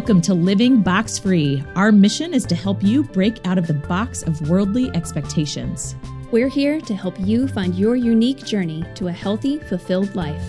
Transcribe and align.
Welcome 0.00 0.22
to 0.22 0.32
Living 0.32 0.80
Box 0.80 1.18
Free. 1.18 1.62
Our 1.76 1.92
mission 1.92 2.32
is 2.32 2.46
to 2.46 2.54
help 2.54 2.82
you 2.82 3.02
break 3.04 3.46
out 3.46 3.58
of 3.58 3.66
the 3.66 3.74
box 3.74 4.22
of 4.22 4.48
worldly 4.48 4.88
expectations. 4.96 5.94
We're 6.32 6.48
here 6.48 6.80
to 6.80 6.94
help 6.94 7.20
you 7.20 7.46
find 7.46 7.74
your 7.74 7.96
unique 7.96 8.38
journey 8.46 8.82
to 8.94 9.08
a 9.08 9.12
healthy, 9.12 9.58
fulfilled 9.58 10.16
life. 10.16 10.42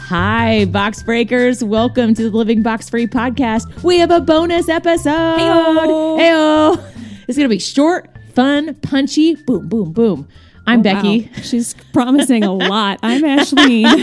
Hi, 0.00 0.66
box 0.66 1.02
breakers. 1.02 1.64
Welcome 1.64 2.12
to 2.12 2.28
the 2.28 2.36
Living 2.36 2.62
Box 2.62 2.90
Free 2.90 3.06
podcast. 3.06 3.82
We 3.82 3.98
have 4.00 4.10
a 4.10 4.20
bonus 4.20 4.68
episode. 4.68 5.38
Hey. 6.18 6.74
It's 7.26 7.38
going 7.38 7.48
to 7.48 7.54
be 7.54 7.58
short, 7.58 8.10
fun, 8.32 8.74
punchy. 8.76 9.34
Boom, 9.34 9.68
boom, 9.68 9.92
boom. 9.92 10.28
I'm 10.66 10.82
Becky. 10.82 11.22
Wow. 11.22 11.28
She's 11.42 11.74
promising 11.92 12.44
a 12.44 12.52
lot. 12.52 13.00
I'm 13.02 13.24
Ashley. 13.24 13.84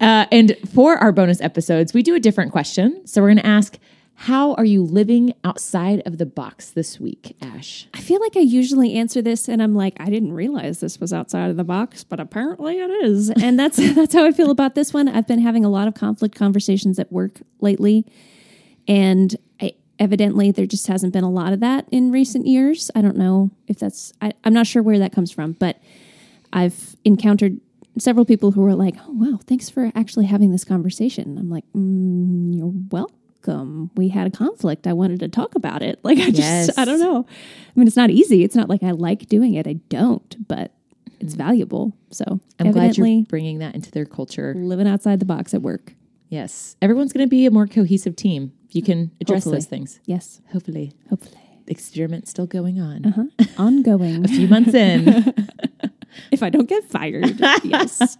Uh, 0.00 0.24
and 0.32 0.56
for 0.72 0.96
our 0.96 1.12
bonus 1.12 1.42
episodes, 1.42 1.92
we 1.92 2.02
do 2.02 2.14
a 2.14 2.20
different 2.20 2.52
question. 2.52 3.06
So 3.06 3.20
we're 3.20 3.28
going 3.28 3.36
to 3.36 3.46
ask, 3.46 3.78
how 4.14 4.54
are 4.54 4.64
you 4.64 4.82
living 4.82 5.32
outside 5.44 6.02
of 6.06 6.18
the 6.18 6.26
box 6.26 6.70
this 6.70 7.00
week, 7.00 7.36
Ash? 7.40 7.86
I 7.94 8.00
feel 8.00 8.20
like 8.20 8.36
I 8.36 8.40
usually 8.40 8.94
answer 8.94 9.22
this 9.22 9.48
and 9.48 9.62
I'm 9.62 9.74
like, 9.74 9.96
I 9.98 10.10
didn't 10.10 10.32
realize 10.32 10.80
this 10.80 11.00
was 11.00 11.12
outside 11.12 11.50
of 11.50 11.56
the 11.56 11.64
box, 11.64 12.04
but 12.04 12.20
apparently 12.20 12.78
it 12.78 12.90
is. 12.90 13.30
And 13.30 13.58
that's 13.58 13.76
that's 13.94 14.14
how 14.14 14.26
I 14.26 14.32
feel 14.32 14.50
about 14.50 14.74
this 14.74 14.92
one. 14.92 15.08
I've 15.08 15.26
been 15.26 15.40
having 15.40 15.64
a 15.64 15.70
lot 15.70 15.88
of 15.88 15.94
conflict 15.94 16.34
conversations 16.34 16.98
at 16.98 17.10
work 17.10 17.40
lately. 17.60 18.04
And 18.86 19.34
I, 19.60 19.72
evidently 20.00 20.50
there 20.50 20.66
just 20.66 20.86
hasn't 20.88 21.12
been 21.12 21.22
a 21.22 21.30
lot 21.30 21.52
of 21.52 21.60
that 21.60 21.86
in 21.92 22.10
recent 22.10 22.46
years. 22.46 22.90
I 22.94 23.02
don't 23.02 23.16
know 23.16 23.50
if 23.68 23.78
that's 23.78 24.12
I, 24.20 24.32
I'm 24.42 24.54
not 24.54 24.66
sure 24.66 24.82
where 24.82 24.98
that 24.98 25.12
comes 25.12 25.30
from, 25.30 25.52
but 25.52 25.78
I've 26.52 26.96
encountered 27.04 27.60
several 27.98 28.24
people 28.24 28.52
who 28.52 28.62
were 28.62 28.74
like, 28.74 28.96
"Oh 29.06 29.12
wow, 29.12 29.38
thanks 29.46 29.68
for 29.68 29.92
actually 29.94 30.26
having 30.26 30.50
this 30.50 30.64
conversation." 30.64 31.36
I'm 31.38 31.50
like, 31.50 31.64
mm, 31.76 32.56
"You're 32.56 32.72
welcome. 32.90 33.90
We 33.94 34.08
had 34.08 34.26
a 34.26 34.30
conflict. 34.30 34.86
I 34.86 34.94
wanted 34.94 35.20
to 35.20 35.28
talk 35.28 35.54
about 35.54 35.82
it. 35.82 36.00
Like 36.04 36.18
I 36.18 36.26
just 36.30 36.38
Yes. 36.38 36.78
I 36.78 36.84
don't 36.84 36.98
know. 36.98 37.26
I 37.28 37.78
mean, 37.78 37.86
it's 37.86 37.96
not 37.96 38.10
easy. 38.10 38.42
It's 38.42 38.56
not 38.56 38.68
like 38.68 38.82
I 38.82 38.90
like 38.92 39.26
doing 39.28 39.54
it. 39.54 39.66
I 39.66 39.74
don't, 39.88 40.48
but 40.48 40.72
it's 41.20 41.34
valuable. 41.34 41.94
So 42.10 42.40
I'm 42.58 42.72
glad 42.72 42.96
you're 42.96 43.24
bringing 43.24 43.58
that 43.58 43.74
into 43.74 43.90
their 43.90 44.06
culture. 44.06 44.54
living 44.56 44.88
outside 44.88 45.20
the 45.20 45.26
box 45.26 45.52
at 45.54 45.62
work. 45.62 45.94
Yes. 46.30 46.76
Everyone's 46.80 47.12
going 47.12 47.26
to 47.26 47.30
be 47.30 47.44
a 47.44 47.50
more 47.50 47.66
cohesive 47.66 48.16
team. 48.16 48.52
if 48.68 48.74
You 48.76 48.82
can 48.82 49.10
address 49.20 49.44
Hopefully. 49.44 49.56
those 49.56 49.66
things. 49.66 50.00
Yes, 50.06 50.40
Hopefully. 50.52 50.92
hopefully. 51.10 51.36
Experiment 51.66 52.26
still 52.28 52.46
going 52.46 52.80
on. 52.80 53.04
Uh-huh. 53.06 53.44
Ongoing. 53.62 54.24
A 54.24 54.28
few 54.28 54.48
months 54.48 54.72
in. 54.74 55.34
if 56.32 56.42
I 56.42 56.48
don't 56.50 56.68
get 56.68 56.84
fired. 56.84 57.38
yes. 57.64 58.16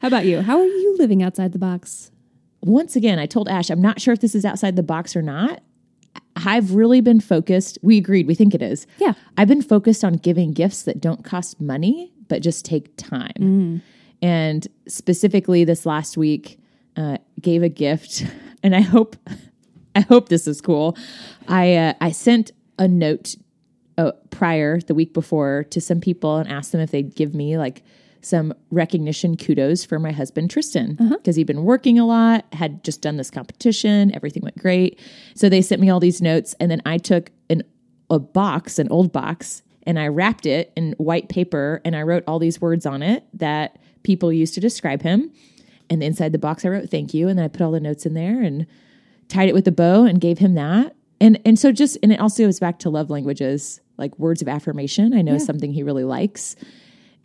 How 0.00 0.08
about 0.08 0.24
you? 0.26 0.40
How 0.42 0.58
are 0.60 0.64
you 0.66 0.96
living 0.98 1.22
outside 1.22 1.52
the 1.52 1.58
box? 1.58 2.10
Once 2.60 2.94
again, 2.94 3.18
I 3.18 3.26
told 3.26 3.48
Ash, 3.48 3.70
I'm 3.70 3.82
not 3.82 4.00
sure 4.00 4.12
if 4.14 4.20
this 4.20 4.34
is 4.36 4.44
outside 4.44 4.76
the 4.76 4.82
box 4.84 5.16
or 5.16 5.22
not. 5.22 5.62
I've 6.36 6.74
really 6.74 7.00
been 7.00 7.20
focused. 7.20 7.76
We 7.82 7.98
agreed. 7.98 8.26
We 8.26 8.34
think 8.36 8.54
it 8.54 8.62
is. 8.62 8.86
Yeah. 8.98 9.14
I've 9.36 9.48
been 9.48 9.62
focused 9.62 10.04
on 10.04 10.14
giving 10.14 10.52
gifts 10.52 10.82
that 10.82 11.00
don't 11.00 11.24
cost 11.24 11.60
money, 11.60 12.12
but 12.28 12.40
just 12.42 12.64
take 12.64 12.96
time. 12.96 13.82
And 14.22 14.66
specifically, 14.86 15.64
this 15.64 15.84
last 15.86 16.16
week, 16.16 16.58
uh, 16.96 17.18
gave 17.40 17.62
a 17.62 17.68
gift, 17.68 18.24
and 18.62 18.74
I 18.74 18.80
hope, 18.80 19.16
I 19.94 20.00
hope 20.00 20.28
this 20.28 20.46
is 20.46 20.60
cool. 20.60 20.96
I 21.48 21.74
uh, 21.74 21.94
I 22.00 22.10
sent 22.12 22.52
a 22.78 22.88
note 22.88 23.36
uh, 23.98 24.12
prior 24.30 24.80
the 24.80 24.94
week 24.94 25.12
before 25.12 25.64
to 25.70 25.80
some 25.80 26.00
people 26.00 26.36
and 26.36 26.48
asked 26.48 26.72
them 26.72 26.80
if 26.80 26.90
they'd 26.90 27.14
give 27.14 27.34
me 27.34 27.58
like 27.58 27.82
some 28.24 28.54
recognition 28.70 29.36
kudos 29.36 29.84
for 29.84 29.98
my 29.98 30.12
husband 30.12 30.48
Tristan 30.48 30.94
because 30.94 31.34
he'd 31.34 31.46
been 31.46 31.64
working 31.64 31.98
a 31.98 32.06
lot, 32.06 32.44
had 32.52 32.84
just 32.84 33.02
done 33.02 33.16
this 33.16 33.30
competition, 33.30 34.14
everything 34.14 34.42
went 34.44 34.56
great. 34.56 35.00
So 35.34 35.48
they 35.48 35.60
sent 35.60 35.80
me 35.80 35.90
all 35.90 35.98
these 35.98 36.22
notes, 36.22 36.54
and 36.60 36.70
then 36.70 36.80
I 36.86 36.98
took 36.98 37.30
an 37.50 37.62
a 38.10 38.18
box, 38.18 38.78
an 38.78 38.88
old 38.90 39.10
box, 39.10 39.62
and 39.84 39.98
I 39.98 40.08
wrapped 40.08 40.46
it 40.46 40.72
in 40.76 40.94
white 40.98 41.28
paper 41.28 41.80
and 41.84 41.96
I 41.96 42.02
wrote 42.02 42.24
all 42.26 42.38
these 42.38 42.60
words 42.60 42.86
on 42.86 43.02
it 43.02 43.24
that 43.34 43.78
people 44.02 44.32
used 44.32 44.54
to 44.54 44.60
describe 44.60 45.02
him. 45.02 45.32
And 45.92 46.02
inside 46.02 46.32
the 46.32 46.38
box, 46.38 46.64
I 46.64 46.68
wrote 46.70 46.88
thank 46.88 47.12
you, 47.12 47.28
and 47.28 47.38
then 47.38 47.44
I 47.44 47.48
put 47.48 47.60
all 47.60 47.70
the 47.70 47.78
notes 47.80 48.06
in 48.06 48.14
there 48.14 48.40
and 48.40 48.66
tied 49.28 49.48
it 49.48 49.54
with 49.54 49.68
a 49.68 49.72
bow 49.72 50.04
and 50.04 50.20
gave 50.20 50.38
him 50.38 50.54
that. 50.54 50.96
And 51.20 51.38
and 51.44 51.58
so 51.58 51.70
just 51.70 51.98
and 52.02 52.10
it 52.12 52.18
also 52.18 52.44
goes 52.44 52.58
back 52.58 52.78
to 52.80 52.90
love 52.90 53.10
languages, 53.10 53.80
like 53.98 54.18
words 54.18 54.40
of 54.40 54.48
affirmation. 54.48 55.12
I 55.12 55.20
know 55.20 55.34
is 55.34 55.44
something 55.44 55.70
he 55.72 55.82
really 55.82 56.04
likes. 56.04 56.56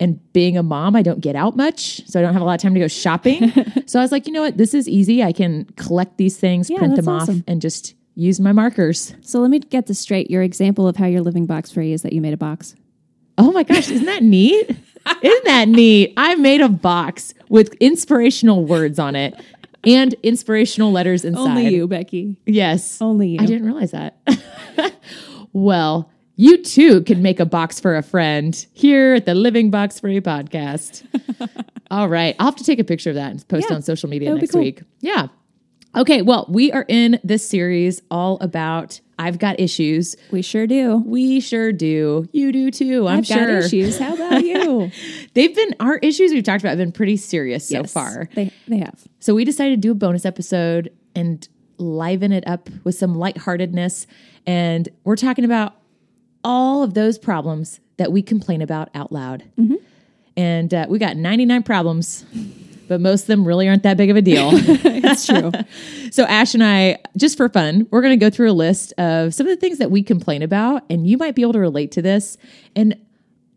And 0.00 0.20
being 0.32 0.56
a 0.58 0.62
mom, 0.62 0.94
I 0.94 1.02
don't 1.02 1.20
get 1.20 1.34
out 1.34 1.56
much, 1.56 2.06
so 2.06 2.20
I 2.20 2.22
don't 2.22 2.32
have 2.34 2.42
a 2.42 2.44
lot 2.44 2.54
of 2.54 2.60
time 2.60 2.74
to 2.74 2.80
go 2.80 2.86
shopping. 2.88 3.50
so 3.86 3.98
I 3.98 4.02
was 4.02 4.12
like, 4.12 4.26
you 4.26 4.32
know 4.32 4.42
what, 4.42 4.56
this 4.58 4.74
is 4.74 4.86
easy. 4.88 5.24
I 5.24 5.32
can 5.32 5.64
collect 5.76 6.18
these 6.18 6.36
things, 6.36 6.70
Yeah, 6.70 6.78
print 6.78 6.94
them 6.94 7.08
off, 7.08 7.22
awesome. 7.22 7.42
and 7.48 7.60
just 7.60 7.94
use 8.14 8.38
my 8.38 8.52
markers. 8.52 9.14
So 9.22 9.40
let 9.40 9.50
me 9.50 9.58
get 9.58 9.86
this 9.86 9.98
straight. 9.98 10.30
Your 10.30 10.42
example 10.42 10.86
of 10.86 10.96
how 10.96 11.06
you're 11.06 11.22
living 11.22 11.46
box 11.46 11.72
free 11.72 11.92
is 11.92 12.02
that 12.02 12.12
you 12.12 12.20
made 12.20 12.34
a 12.34 12.36
box. 12.36 12.76
Oh 13.38 13.50
my 13.50 13.62
gosh, 13.64 13.90
isn't 13.90 14.06
that 14.06 14.22
neat? 14.22 14.70
isn't 15.22 15.44
that 15.44 15.68
neat? 15.68 16.14
I 16.16 16.34
made 16.36 16.60
a 16.60 16.68
box 16.68 17.34
with 17.48 17.74
inspirational 17.74 18.64
words 18.64 18.98
on 18.98 19.16
it 19.16 19.34
and 19.84 20.14
inspirational 20.22 20.90
letters 20.92 21.24
inside. 21.24 21.40
Only 21.40 21.68
you, 21.68 21.86
Becky. 21.86 22.36
Yes. 22.46 23.00
Only 23.00 23.28
you. 23.30 23.38
I 23.40 23.46
didn't 23.46 23.64
realize 23.64 23.92
that. 23.92 24.16
well, 25.52 26.10
you 26.36 26.62
too 26.62 27.02
can 27.02 27.22
make 27.22 27.40
a 27.40 27.46
box 27.46 27.80
for 27.80 27.96
a 27.96 28.02
friend 28.02 28.66
here 28.72 29.14
at 29.14 29.26
the 29.26 29.34
Living 29.34 29.70
Box 29.70 30.00
Free 30.00 30.20
podcast. 30.20 31.04
All 31.90 32.08
right. 32.08 32.36
I'll 32.38 32.46
have 32.46 32.56
to 32.56 32.64
take 32.64 32.78
a 32.78 32.84
picture 32.84 33.10
of 33.10 33.16
that 33.16 33.30
and 33.30 33.48
post 33.48 33.66
Yeah, 33.68 33.76
on 33.76 33.82
social 33.82 34.08
media 34.08 34.28
that 34.28 34.34
would 34.34 34.40
be 34.40 34.42
next 34.42 34.52
cool. 34.52 34.62
week. 34.62 34.82
Yeah. 35.00 35.28
Okay. 35.98 36.22
Well, 36.22 36.46
we 36.48 36.70
are 36.70 36.84
in 36.86 37.18
this 37.24 37.46
series 37.46 38.00
all 38.08 38.38
about 38.40 39.00
I've 39.18 39.40
got 39.40 39.58
issues. 39.58 40.14
We 40.30 40.42
sure 40.42 40.68
do. 40.68 40.98
We 40.98 41.40
sure 41.40 41.72
do. 41.72 42.28
You 42.30 42.52
do 42.52 42.70
too. 42.70 43.08
I'm 43.08 43.18
I've 43.18 43.26
sure. 43.26 43.36
got 43.36 43.64
issues. 43.64 43.98
How 43.98 44.14
about 44.14 44.44
you? 44.44 44.92
They've 45.34 45.52
been 45.52 45.74
our 45.80 45.96
issues 45.98 46.30
we've 46.30 46.44
talked 46.44 46.62
about 46.62 46.70
have 46.70 46.78
been 46.78 46.92
pretty 46.92 47.16
serious 47.16 47.68
so 47.68 47.82
far. 47.82 48.28
They 48.34 48.52
they 48.68 48.78
have. 48.78 49.08
So 49.18 49.34
we 49.34 49.44
decided 49.44 49.70
to 49.72 49.88
do 49.88 49.90
a 49.90 49.96
bonus 49.96 50.24
episode 50.24 50.92
and 51.16 51.46
liven 51.78 52.30
it 52.30 52.46
up 52.46 52.70
with 52.84 52.94
some 52.94 53.16
lightheartedness. 53.16 54.06
And 54.46 54.88
we're 55.02 55.16
talking 55.16 55.44
about 55.44 55.74
all 56.44 56.84
of 56.84 56.94
those 56.94 57.18
problems 57.18 57.80
that 57.96 58.12
we 58.12 58.22
complain 58.22 58.62
about 58.62 58.88
out 58.94 59.10
loud. 59.10 59.42
And 60.36 60.72
uh, 60.72 60.86
we 60.88 61.00
got 61.00 61.16
99 61.16 61.64
problems, 61.64 62.24
but 62.88 63.00
most 63.00 63.22
of 63.22 63.26
them 63.28 63.44
really 63.44 63.68
aren't 63.68 63.82
that 63.82 63.96
big 63.96 64.10
of 64.10 64.16
a 64.16 64.22
deal. 64.22 64.50
It's 65.10 65.26
true. 65.26 65.50
so 66.10 66.24
Ash 66.24 66.54
and 66.54 66.62
I, 66.62 66.98
just 67.16 67.36
for 67.36 67.48
fun, 67.48 67.86
we're 67.90 68.02
going 68.02 68.18
to 68.18 68.22
go 68.22 68.30
through 68.30 68.50
a 68.50 68.52
list 68.52 68.92
of 68.98 69.32
some 69.32 69.46
of 69.46 69.50
the 69.50 69.56
things 69.56 69.78
that 69.78 69.90
we 69.90 70.02
complain 70.02 70.42
about, 70.42 70.82
and 70.90 71.06
you 71.06 71.16
might 71.16 71.34
be 71.34 71.42
able 71.42 71.54
to 71.54 71.60
relate 71.60 71.92
to 71.92 72.02
this. 72.02 72.36
And 72.76 72.94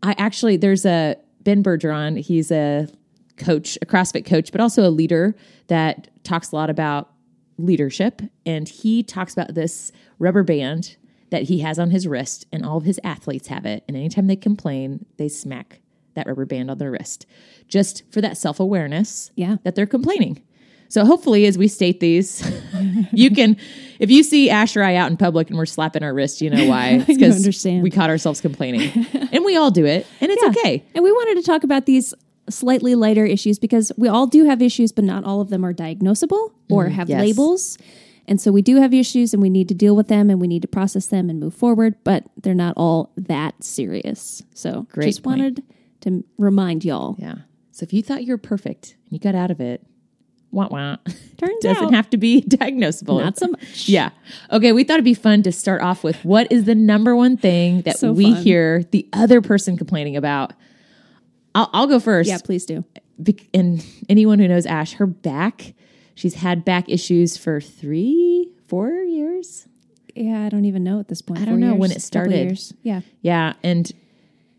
I 0.02 0.14
actually, 0.18 0.56
there's 0.56 0.86
a 0.86 1.16
Ben 1.42 1.62
Bergeron. 1.62 2.18
He's 2.18 2.50
a 2.50 2.88
coach, 3.36 3.76
a 3.82 3.86
CrossFit 3.86 4.24
coach, 4.24 4.52
but 4.52 4.60
also 4.60 4.86
a 4.86 4.90
leader 4.90 5.34
that 5.66 6.08
talks 6.24 6.52
a 6.52 6.56
lot 6.56 6.70
about 6.70 7.10
leadership. 7.58 8.22
And 8.46 8.68
he 8.68 9.02
talks 9.02 9.32
about 9.32 9.54
this 9.54 9.92
rubber 10.18 10.42
band 10.42 10.96
that 11.30 11.44
he 11.44 11.60
has 11.60 11.78
on 11.78 11.90
his 11.90 12.06
wrist, 12.06 12.46
and 12.52 12.64
all 12.64 12.76
of 12.76 12.84
his 12.84 13.00
athletes 13.02 13.48
have 13.48 13.66
it. 13.66 13.84
And 13.88 13.96
anytime 13.96 14.26
they 14.26 14.36
complain, 14.36 15.06
they 15.16 15.28
smack 15.28 15.80
that 16.14 16.26
rubber 16.26 16.44
band 16.44 16.70
on 16.70 16.78
their 16.78 16.90
wrist 16.90 17.26
just 17.68 18.02
for 18.10 18.20
that 18.20 18.36
self 18.36 18.60
awareness 18.60 19.30
Yeah. 19.34 19.56
that 19.64 19.74
they're 19.74 19.86
complaining. 19.86 20.42
So 20.88 21.06
hopefully, 21.06 21.46
as 21.46 21.56
we 21.56 21.68
state 21.68 22.00
these, 22.00 22.42
you 23.12 23.30
can, 23.30 23.56
if 23.98 24.10
you 24.10 24.22
see 24.22 24.50
Ash 24.50 24.76
or 24.76 24.82
I 24.82 24.94
out 24.96 25.10
in 25.10 25.16
public 25.16 25.48
and 25.48 25.56
we're 25.58 25.64
slapping 25.64 26.02
our 26.02 26.12
wrist, 26.12 26.42
you 26.42 26.50
know 26.50 26.66
why? 26.66 27.02
It's 27.08 27.36
understand. 27.36 27.82
we 27.82 27.90
caught 27.90 28.10
ourselves 28.10 28.42
complaining, 28.42 28.90
and 29.32 29.42
we 29.42 29.56
all 29.56 29.70
do 29.70 29.86
it, 29.86 30.06
and 30.20 30.30
it's 30.30 30.42
Yeah. 30.42 30.50
okay. 30.50 30.84
And 30.94 31.02
we 31.02 31.10
wanted 31.10 31.40
to 31.40 31.46
talk 31.46 31.64
about 31.64 31.86
these 31.86 32.12
slightly 32.50 32.94
lighter 32.94 33.24
issues 33.24 33.58
because 33.58 33.90
we 33.96 34.06
all 34.08 34.26
do 34.26 34.44
have 34.44 34.60
issues, 34.60 34.92
but 34.92 35.04
not 35.04 35.24
all 35.24 35.40
of 35.40 35.48
them 35.48 35.64
are 35.64 35.72
diagnosable 35.72 36.52
or 36.68 36.86
mm, 36.88 36.92
have 36.92 37.08
yes. 37.08 37.20
labels. 37.20 37.78
And 38.28 38.40
so 38.40 38.52
we 38.52 38.60
do 38.62 38.76
have 38.76 38.92
issues 38.92 39.32
and 39.32 39.42
we 39.42 39.48
need 39.48 39.68
to 39.68 39.74
deal 39.74 39.96
with 39.96 40.08
them 40.08 40.28
and 40.28 40.40
we 40.40 40.46
need 40.46 40.62
to 40.62 40.68
process 40.68 41.06
them 41.06 41.30
and 41.30 41.40
move 41.40 41.54
forward, 41.54 41.94
but 42.04 42.24
they're 42.40 42.52
not 42.54 42.74
all 42.76 43.12
that 43.16 43.62
serious. 43.64 44.42
So 44.54 44.86
Great 44.92 45.06
just 45.06 45.22
point. 45.22 45.38
wanted 45.38 45.62
to 46.02 46.24
remind 46.38 46.84
y'all. 46.84 47.16
Yeah. 47.18 47.36
So 47.70 47.84
if 47.84 47.92
you 47.92 48.02
thought 48.02 48.24
you 48.24 48.32
were 48.32 48.38
perfect 48.38 48.96
and 49.04 49.12
you 49.12 49.18
got 49.18 49.34
out 49.34 49.50
of 49.50 49.60
it, 49.60 49.84
wah 50.50 50.68
wah, 50.70 50.96
Turns 51.38 51.62
doesn't 51.62 51.84
out 51.86 51.94
have 51.94 52.10
to 52.10 52.16
be 52.18 52.42
diagnosable. 52.48 53.20
not 53.20 53.38
so 53.38 53.48
much. 53.48 53.88
Yeah. 53.88 54.10
Okay. 54.50 54.72
We 54.72 54.84
thought 54.84 54.94
it'd 54.94 55.04
be 55.04 55.14
fun 55.14 55.42
to 55.44 55.52
start 55.52 55.80
off 55.82 56.04
with 56.04 56.22
what 56.24 56.50
is 56.52 56.64
the 56.64 56.74
number 56.74 57.16
one 57.16 57.36
thing 57.36 57.82
that 57.82 57.98
So 57.98 58.12
we 58.12 58.32
fun. 58.34 58.42
hear 58.42 58.82
the 58.90 59.08
other 59.12 59.40
person 59.40 59.76
complaining 59.76 60.16
about. 60.16 60.52
I'll, 61.54 61.70
I'll 61.72 61.86
go 61.86 61.98
first. 62.00 62.28
Yeah, 62.28 62.38
please 62.44 62.64
do. 62.66 62.84
Bec- 63.18 63.46
and 63.54 63.84
anyone 64.08 64.38
who 64.38 64.48
knows 64.48 64.66
Ash, 64.66 64.94
her 64.94 65.06
back, 65.06 65.74
she's 66.14 66.34
had 66.34 66.64
back 66.64 66.88
issues 66.88 67.36
for 67.36 67.60
three, 67.60 68.50
four 68.68 68.90
years. 68.90 69.66
Yeah, 70.14 70.44
I 70.44 70.48
don't 70.50 70.64
even 70.66 70.82
know 70.84 70.98
at 71.00 71.08
this 71.08 71.22
point. 71.22 71.40
I 71.40 71.44
don't 71.46 71.60
know 71.60 71.74
when 71.74 71.90
it 71.90 72.02
started. 72.02 72.34
years. 72.48 72.74
Yeah. 72.82 73.00
Yeah. 73.22 73.54
And 73.62 73.90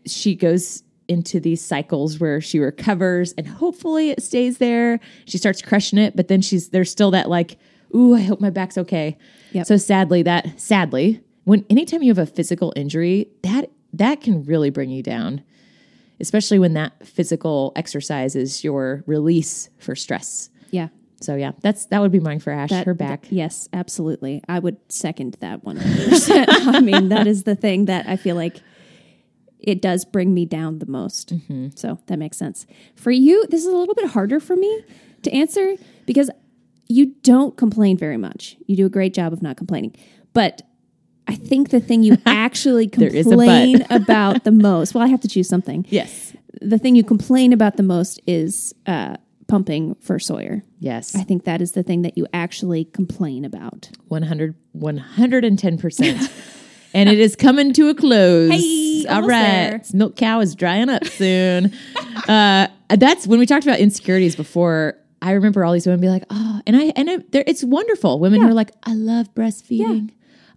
she 0.06 0.34
goes 0.34 0.82
into 1.08 1.40
these 1.40 1.62
cycles 1.62 2.18
where 2.18 2.40
she 2.40 2.58
recovers 2.58 3.32
and 3.36 3.46
hopefully 3.46 4.10
it 4.10 4.22
stays 4.22 4.58
there. 4.58 5.00
She 5.26 5.38
starts 5.38 5.62
crushing 5.62 5.98
it, 5.98 6.16
but 6.16 6.28
then 6.28 6.40
she's 6.40 6.70
there's 6.70 6.90
still 6.90 7.10
that 7.12 7.28
like, 7.28 7.56
ooh, 7.94 8.14
I 8.14 8.20
hope 8.20 8.40
my 8.40 8.50
back's 8.50 8.78
okay. 8.78 9.16
Yep. 9.52 9.66
So 9.66 9.76
sadly, 9.76 10.22
that 10.22 10.60
sadly, 10.60 11.20
when 11.44 11.64
anytime 11.70 12.02
you 12.02 12.10
have 12.10 12.18
a 12.18 12.26
physical 12.30 12.72
injury, 12.76 13.28
that 13.42 13.70
that 13.92 14.20
can 14.20 14.44
really 14.44 14.70
bring 14.70 14.90
you 14.90 15.02
down. 15.02 15.42
Especially 16.20 16.58
when 16.60 16.74
that 16.74 17.06
physical 17.06 17.72
exercise 17.74 18.36
is 18.36 18.62
your 18.62 19.02
release 19.06 19.68
for 19.78 19.96
stress. 19.96 20.48
Yeah. 20.70 20.88
So 21.20 21.34
yeah, 21.36 21.52
that's 21.60 21.86
that 21.86 22.00
would 22.00 22.12
be 22.12 22.20
mine 22.20 22.38
for 22.38 22.52
Ash. 22.52 22.70
That- 22.70 22.86
her 22.86 22.94
back. 22.94 23.26
Yes, 23.30 23.68
absolutely. 23.72 24.42
I 24.48 24.58
would 24.58 24.76
second 24.88 25.36
that 25.40 25.64
100%. 25.64 26.46
I 26.74 26.80
mean, 26.80 27.08
that 27.08 27.26
is 27.26 27.44
the 27.44 27.56
thing 27.56 27.86
that 27.86 28.08
I 28.08 28.16
feel 28.16 28.36
like 28.36 28.60
it 29.66 29.82
does 29.82 30.04
bring 30.04 30.32
me 30.34 30.44
down 30.46 30.78
the 30.78 30.86
most. 30.86 31.32
So 31.74 31.98
that 32.06 32.18
makes 32.18 32.36
sense. 32.36 32.66
For 32.94 33.10
you, 33.10 33.46
this 33.48 33.60
is 33.60 33.66
a 33.66 33.76
little 33.76 33.94
bit 33.94 34.06
harder 34.10 34.40
for 34.40 34.56
me 34.56 34.84
to 35.22 35.32
answer 35.32 35.74
because 36.06 36.30
you 36.88 37.14
don't 37.22 37.56
complain 37.56 37.96
very 37.96 38.16
much. 38.16 38.56
You 38.66 38.76
do 38.76 38.86
a 38.86 38.90
great 38.90 39.14
job 39.14 39.32
of 39.32 39.42
not 39.42 39.56
complaining. 39.56 39.94
But 40.32 40.62
I 41.26 41.36
think 41.36 41.70
the 41.70 41.80
thing 41.80 42.02
you 42.02 42.18
actually 42.26 42.86
is 42.86 43.26
a 43.26 43.30
but. 43.30 43.30
complain 43.30 43.86
about 43.90 44.44
the 44.44 44.52
most, 44.52 44.94
well, 44.94 45.02
I 45.02 45.08
have 45.08 45.20
to 45.20 45.28
choose 45.28 45.48
something. 45.48 45.86
yes. 45.88 46.32
The 46.60 46.78
thing 46.78 46.94
you 46.94 47.02
complain 47.02 47.52
about 47.52 47.76
the 47.76 47.82
most 47.82 48.20
is 48.28 48.72
uh, 48.86 49.16
pumping 49.48 49.96
for 49.96 50.18
Sawyer. 50.20 50.62
Yes. 50.78 51.16
I 51.16 51.24
think 51.24 51.44
that 51.44 51.60
is 51.60 51.72
the 51.72 51.82
thing 51.82 52.02
that 52.02 52.16
you 52.16 52.26
actually 52.32 52.84
complain 52.84 53.44
about. 53.44 53.90
100 54.08 54.54
110%. 54.76 56.30
and 56.94 57.08
it 57.08 57.18
is 57.18 57.36
coming 57.36 57.72
to 57.74 57.88
a 57.88 57.94
close. 57.94 58.50
Hey, 58.50 59.04
All 59.08 59.22
right. 59.22 59.70
there. 59.70 59.82
Milk 59.92 60.16
cow 60.16 60.40
is 60.40 60.54
drying 60.54 60.88
up 60.88 61.04
soon. 61.04 61.72
uh, 62.28 62.68
that's 62.88 63.26
when 63.26 63.38
we 63.38 63.46
talked 63.46 63.66
about 63.66 63.80
insecurities 63.80 64.36
before. 64.36 64.96
I 65.20 65.32
remember 65.32 65.64
all 65.64 65.72
these 65.72 65.86
women 65.86 66.00
be 66.00 66.08
like, 66.08 66.24
"Oh," 66.30 66.60
and 66.66 66.76
I 66.76 66.92
and 66.96 67.10
I, 67.10 67.18
there, 67.30 67.44
it's 67.46 67.64
wonderful. 67.64 68.20
Women 68.20 68.42
who 68.42 68.48
are 68.48 68.54
like, 68.54 68.70
"I 68.84 68.94
love 68.94 69.34
breastfeeding, 69.34 70.10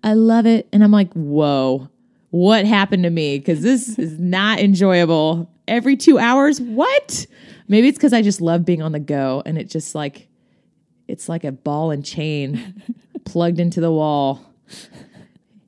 I 0.04 0.14
love 0.14 0.46
it," 0.46 0.68
and 0.72 0.84
I'm 0.84 0.92
like, 0.92 1.12
"Whoa, 1.14 1.90
what 2.32 2.66
happened 2.66 3.04
to 3.04 3.10
me? 3.10 3.40
Because 3.40 3.62
this 3.62 3.98
is 3.98 4.20
not 4.20 4.60
enjoyable. 4.60 5.50
Every 5.68 5.96
two 5.96 6.20
hours, 6.20 6.62
what? 6.62 7.26
Maybe 7.68 7.88
it's 7.88 7.98
because 7.98 8.14
I 8.14 8.22
just 8.22 8.42
love 8.42 8.66
being 8.66 8.82
on 8.82 8.92
the 8.92 9.00
go, 9.00 9.42
and 9.46 9.58
it 9.58 9.70
just 9.70 9.96
like, 9.96 10.28
it's 11.08 11.28
like 11.28 11.44
a 11.44 11.52
ball 11.52 11.92
and 11.92 12.06
chain 12.06 12.82
plugged 13.26 13.60
into 13.60 13.82
the 13.82 13.92
wall." 13.92 14.44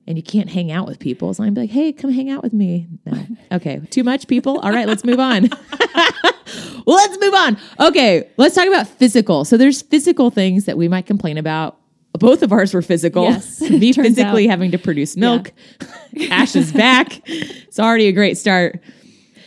And 0.09 0.17
you 0.17 0.23
can't 0.23 0.49
hang 0.49 0.71
out 0.71 0.87
with 0.87 0.97
people. 0.97 1.35
So 1.35 1.43
I'm 1.43 1.53
like, 1.53 1.69
hey, 1.69 1.93
come 1.93 2.11
hang 2.11 2.31
out 2.31 2.41
with 2.41 2.51
me. 2.51 2.87
No. 3.05 3.25
Okay, 3.51 3.79
too 3.91 4.03
much 4.03 4.27
people. 4.27 4.57
All 4.59 4.71
right, 4.71 4.87
let's 4.87 5.05
move 5.05 5.19
on. 5.19 5.43
let's 6.87 7.19
move 7.19 7.33
on. 7.35 7.57
Okay, 7.79 8.27
let's 8.37 8.55
talk 8.55 8.67
about 8.67 8.87
physical. 8.87 9.45
So 9.45 9.55
there's 9.55 9.83
physical 9.83 10.31
things 10.31 10.65
that 10.65 10.77
we 10.77 10.87
might 10.87 11.05
complain 11.05 11.37
about. 11.37 11.77
Both 12.13 12.41
of 12.41 12.51
ours 12.51 12.73
were 12.73 12.81
physical. 12.81 13.25
Yes, 13.25 13.61
Me 13.69 13.93
physically 13.93 14.47
out. 14.47 14.49
having 14.49 14.71
to 14.71 14.79
produce 14.79 15.15
milk. 15.15 15.53
Ash's 16.31 16.73
back. 16.73 17.21
It's 17.27 17.79
already 17.79 18.07
a 18.07 18.11
great 18.11 18.35
start. 18.35 18.81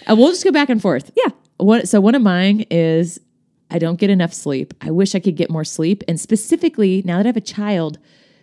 Uh, 0.08 0.14
we'll 0.14 0.30
just 0.30 0.44
go 0.44 0.52
back 0.52 0.68
and 0.70 0.80
forth. 0.80 1.10
Yeah. 1.16 1.32
What, 1.56 1.88
so 1.88 2.00
one 2.00 2.14
of 2.14 2.22
mine 2.22 2.66
is 2.70 3.18
I 3.68 3.80
don't 3.80 3.98
get 3.98 4.10
enough 4.10 4.32
sleep. 4.32 4.74
I 4.80 4.92
wish 4.92 5.16
I 5.16 5.18
could 5.18 5.36
get 5.36 5.50
more 5.50 5.64
sleep. 5.64 6.04
And 6.06 6.20
specifically, 6.20 7.02
now 7.04 7.16
that 7.16 7.26
I 7.26 7.30
have 7.30 7.36
a 7.36 7.40
child, 7.40 7.98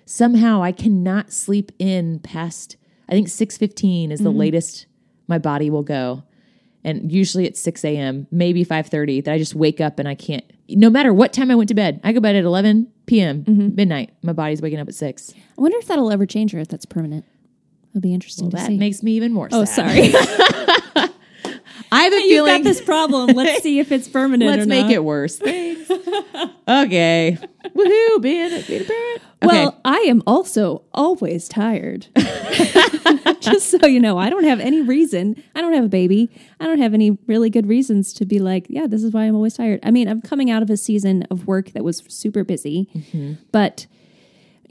somehow 0.09 0.63
I 0.63 0.71
cannot 0.71 1.31
sleep 1.31 1.71
in 1.77 2.19
past 2.19 2.77
I 3.07 3.13
think 3.13 3.27
six 3.27 3.57
fifteen 3.57 4.11
is 4.11 4.19
the 4.19 4.29
mm-hmm. 4.29 4.39
latest 4.39 4.85
my 5.27 5.37
body 5.37 5.69
will 5.69 5.83
go. 5.83 6.23
And 6.83 7.11
usually 7.11 7.45
it's 7.45 7.59
six 7.59 7.83
AM, 7.83 8.27
maybe 8.31 8.63
five 8.63 8.87
thirty, 8.87 9.21
that 9.21 9.33
I 9.33 9.37
just 9.37 9.55
wake 9.55 9.81
up 9.81 9.99
and 9.99 10.07
I 10.07 10.15
can't 10.15 10.43
no 10.69 10.89
matter 10.89 11.11
what 11.13 11.33
time 11.33 11.49
I 11.49 11.55
went 11.55 11.69
to 11.69 11.75
bed. 11.75 11.99
I 12.03 12.13
go 12.13 12.19
bed 12.19 12.35
at 12.35 12.43
eleven 12.43 12.91
PM, 13.07 13.43
mm-hmm. 13.43 13.75
midnight. 13.75 14.13
My 14.21 14.33
body's 14.33 14.61
waking 14.61 14.79
up 14.79 14.87
at 14.87 14.95
six. 14.95 15.33
I 15.35 15.61
wonder 15.61 15.77
if 15.77 15.87
that'll 15.87 16.11
ever 16.11 16.25
change 16.25 16.53
or 16.53 16.59
if 16.59 16.67
that's 16.67 16.85
permanent. 16.85 17.25
It'll 17.91 18.01
be 18.01 18.13
interesting 18.13 18.51
to 18.51 18.57
That 18.57 18.67
see. 18.67 18.77
makes 18.77 19.01
me 19.01 19.13
even 19.13 19.33
more 19.33 19.49
oh, 19.51 19.65
sad. 19.65 19.87
sorry. 19.87 20.13
I 21.91 22.03
have 22.03 22.13
a 22.13 22.17
You've 22.17 22.29
feeling 22.29 22.57
got 22.57 22.63
this 22.63 22.81
problem. 22.81 23.35
Let's 23.35 23.63
see 23.63 23.79
if 23.79 23.91
it's 23.91 24.07
permanent. 24.07 24.51
Let's 24.51 24.67
make 24.67 24.85
not. 24.85 24.91
it 24.91 25.03
worse. 25.03 25.37
Thanks. 25.37 25.89
Okay. 26.69 27.37
Woohoo, 27.65 28.21
being 28.21 28.53
a, 28.53 28.61
being 28.63 28.81
a 28.81 28.85
parent. 28.85 29.21
Okay. 29.41 29.47
Well, 29.47 29.79
I 29.85 29.97
am 30.07 30.21
also 30.27 30.83
always 30.93 31.47
tired. 31.47 32.07
Just 33.39 33.69
so 33.69 33.85
you 33.87 33.99
know, 33.99 34.17
I 34.17 34.29
don't 34.29 34.43
have 34.43 34.59
any 34.59 34.81
reason. 34.81 35.41
I 35.55 35.61
don't 35.61 35.73
have 35.73 35.85
a 35.85 35.89
baby. 35.89 36.29
I 36.59 36.65
don't 36.65 36.79
have 36.79 36.93
any 36.93 37.17
really 37.27 37.49
good 37.49 37.67
reasons 37.67 38.13
to 38.13 38.25
be 38.25 38.39
like, 38.39 38.65
yeah, 38.69 38.85
this 38.87 39.03
is 39.03 39.13
why 39.13 39.23
I'm 39.23 39.35
always 39.35 39.55
tired. 39.55 39.79
I 39.83 39.91
mean, 39.91 40.07
I'm 40.09 40.21
coming 40.21 40.51
out 40.51 40.61
of 40.61 40.69
a 40.69 40.77
season 40.77 41.23
of 41.31 41.47
work 41.47 41.71
that 41.71 41.83
was 41.83 42.03
super 42.09 42.43
busy, 42.43 42.89
mm-hmm. 42.93 43.33
but 43.51 43.87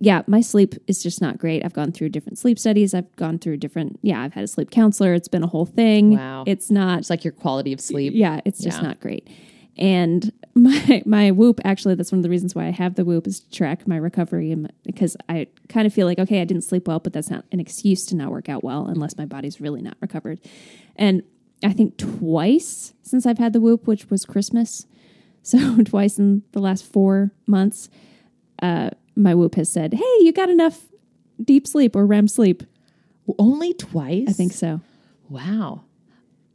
yeah, 0.01 0.23
my 0.27 0.41
sleep 0.41 0.75
is 0.87 1.03
just 1.03 1.21
not 1.21 1.39
great. 1.39 1.65
I've 1.65 1.73
gone 1.73 1.91
through 1.91 2.11
different 2.11 2.39
sleep 2.39 2.59
studies. 2.59 2.95
I've 2.95 3.15
gone 3.17 3.39
through 3.39 3.57
different, 3.57 3.99
yeah, 4.03 4.21
I've 4.21 4.33
had 4.33 4.45
a 4.45 4.49
sleep 4.49 4.71
counselor. 4.71 5.13
It's 5.15 5.29
been 5.29 5.43
a 5.43 5.49
whole 5.49 5.67
thing. 5.67 6.17
Wow. 6.17 6.45
It's 6.47 6.71
not 6.71 7.01
it's 7.01 7.11
like 7.11 7.25
your 7.25 7.33
quality 7.33 7.73
of 7.73 7.81
sleep. 7.81 8.13
yeah, 8.15 8.41
it's 8.45 8.63
just 8.63 8.79
Yeah. 8.81 8.89
not 8.89 9.01
great. 9.01 9.29
And 9.79 10.33
my 10.55 11.03
my 11.07 11.31
whoop 11.31 11.61
actually 11.65 11.95
that's 11.95 12.11
one 12.11 12.19
of 12.19 12.23
the 12.25 12.29
reasons 12.29 12.55
why 12.55 12.67
I 12.67 12.71
have 12.71 12.97
the 12.97 13.05
whoop 13.05 13.27
is 13.27 13.41
to 13.41 13.51
track 13.51 13.87
my 13.87 13.97
recovery 13.97 14.55
because 14.85 15.17
I 15.29 15.47
kind 15.69 15.87
of 15.87 15.95
feel 15.95 16.07
like 16.07 16.19
okay 16.19 16.41
I 16.41 16.45
didn't 16.45 16.65
sleep 16.65 16.89
well 16.89 16.99
but 16.99 17.13
that's 17.13 17.31
not 17.31 17.45
an 17.53 17.61
excuse 17.61 18.05
to 18.07 18.17
not 18.17 18.33
work 18.33 18.49
out 18.49 18.65
well 18.65 18.87
unless 18.87 19.17
my 19.17 19.25
body's 19.25 19.61
really 19.61 19.81
not 19.83 19.97
recovered. 20.01 20.41
And 20.97 21.23
I 21.63 21.73
think 21.73 21.97
twice 21.97 22.93
since 23.03 23.25
I've 23.25 23.39
had 23.39 23.53
the 23.53 23.61
whoop 23.61 23.87
which 23.87 24.11
was 24.11 24.25
Christmas. 24.25 24.87
So 25.41 25.83
twice 25.83 26.19
in 26.19 26.43
the 26.53 26.59
last 26.59 26.85
4 26.85 27.31
months 27.47 27.89
uh 28.61 28.91
my 29.15 29.35
whoop 29.35 29.55
has 29.55 29.73
said, 29.73 29.95
"Hey, 29.95 30.15
you 30.21 30.33
got 30.33 30.51
enough 30.51 30.87
deep 31.43 31.67
sleep 31.67 31.97
or 31.97 32.05
REM 32.05 32.29
sleep?" 32.29 32.65
Only 33.39 33.73
twice? 33.73 34.29
I 34.29 34.33
think 34.33 34.53
so. 34.53 34.81
Wow. 35.29 35.85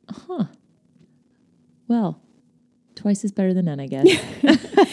Huh. 0.09 0.45
Well, 1.87 2.22
twice 3.03 3.23
is 3.25 3.31
better 3.33 3.53
than 3.53 3.65
none, 3.65 3.79
I 3.81 3.87
guess. 3.87 4.07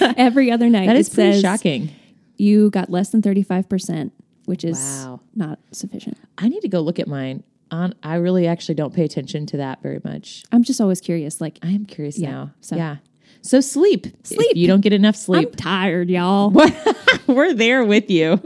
Every 0.17 0.50
other 0.50 0.69
night 0.69 0.87
that 0.87 0.97
is 0.97 1.09
it 1.09 1.14
pretty 1.14 1.33
says, 1.35 1.43
shocking. 1.43 1.90
you 2.37 2.69
got 2.71 2.90
less 2.90 3.11
than 3.11 3.23
35%, 3.23 4.11
which 4.47 4.64
is 4.64 4.79
Wow. 4.79 5.21
not 5.35 5.59
sufficient. 5.71 6.19
I 6.37 6.49
need 6.49 6.61
to 6.62 6.69
go 6.69 6.81
look 6.81 6.99
at 6.99 7.07
mine. 7.09 7.45
On, 7.71 7.95
I 8.02 8.17
really 8.17 8.49
actually 8.49 8.75
don't 8.75 8.93
pay 8.93 9.05
attention 9.05 9.47
to 9.47 9.59
that 9.59 9.81
very 9.81 10.00
much. 10.02 10.43
I'm 10.50 10.64
just 10.64 10.81
always 10.81 11.00
curious. 11.00 11.40
Like, 11.40 11.59
I 11.62 11.69
am 11.69 11.87
curious 11.87 12.19
Yeah, 12.19 12.31
now. 12.31 12.50
so- 12.61 12.76
Yeah. 12.76 12.97
So 13.43 13.61
sleep. 13.61 14.07
Sleep. 14.25 14.50
If 14.50 14.57
you 14.57 14.67
don't 14.67 14.81
get 14.83 14.93
enough 14.93 15.14
I'm 15.14 15.21
sleep. 15.21 15.57
tired, 15.57 16.11
y'all. 16.11 16.50
We're 17.29 17.55
there 17.55 17.85
with 17.85 18.11
you. 18.11 18.38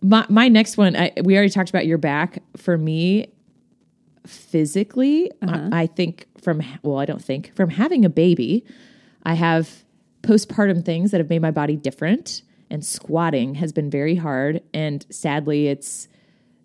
my 0.00 0.24
my 0.30 0.48
next 0.48 0.76
one, 0.78 0.96
I, 0.96 1.12
we 1.24 1.34
already 1.36 1.50
talked 1.50 1.68
about 1.70 1.86
your 1.86 1.98
back. 1.98 2.42
For 2.56 2.78
me, 2.78 3.26
physically, 4.26 5.30
I, 5.42 5.46
uh-huh. 5.46 5.68
I 5.72 5.86
think 5.86 6.26
from 6.42 6.62
well, 6.82 6.98
I 6.98 7.04
don't 7.04 7.22
think 7.22 7.54
from 7.54 7.70
having 7.70 8.04
a 8.04 8.10
baby, 8.10 8.64
I 9.24 9.34
have 9.34 9.84
postpartum 10.22 10.84
things 10.84 11.10
that 11.10 11.18
have 11.18 11.30
made 11.30 11.42
my 11.42 11.50
body 11.50 11.76
different, 11.76 12.42
and 12.70 12.84
squatting 12.84 13.54
has 13.56 13.72
been 13.72 13.90
very 13.90 14.16
hard. 14.16 14.62
And 14.74 15.04
sadly, 15.10 15.68
it's 15.68 16.08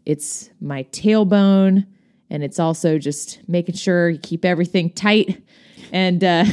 it's 0.05 0.49
my 0.61 0.83
tailbone, 0.91 1.85
and 2.29 2.43
it's 2.43 2.59
also 2.59 2.97
just 2.97 3.39
making 3.47 3.75
sure 3.75 4.09
you 4.09 4.19
keep 4.19 4.45
everything 4.45 4.89
tight. 4.91 5.41
And 5.91 6.23
uh, 6.23 6.45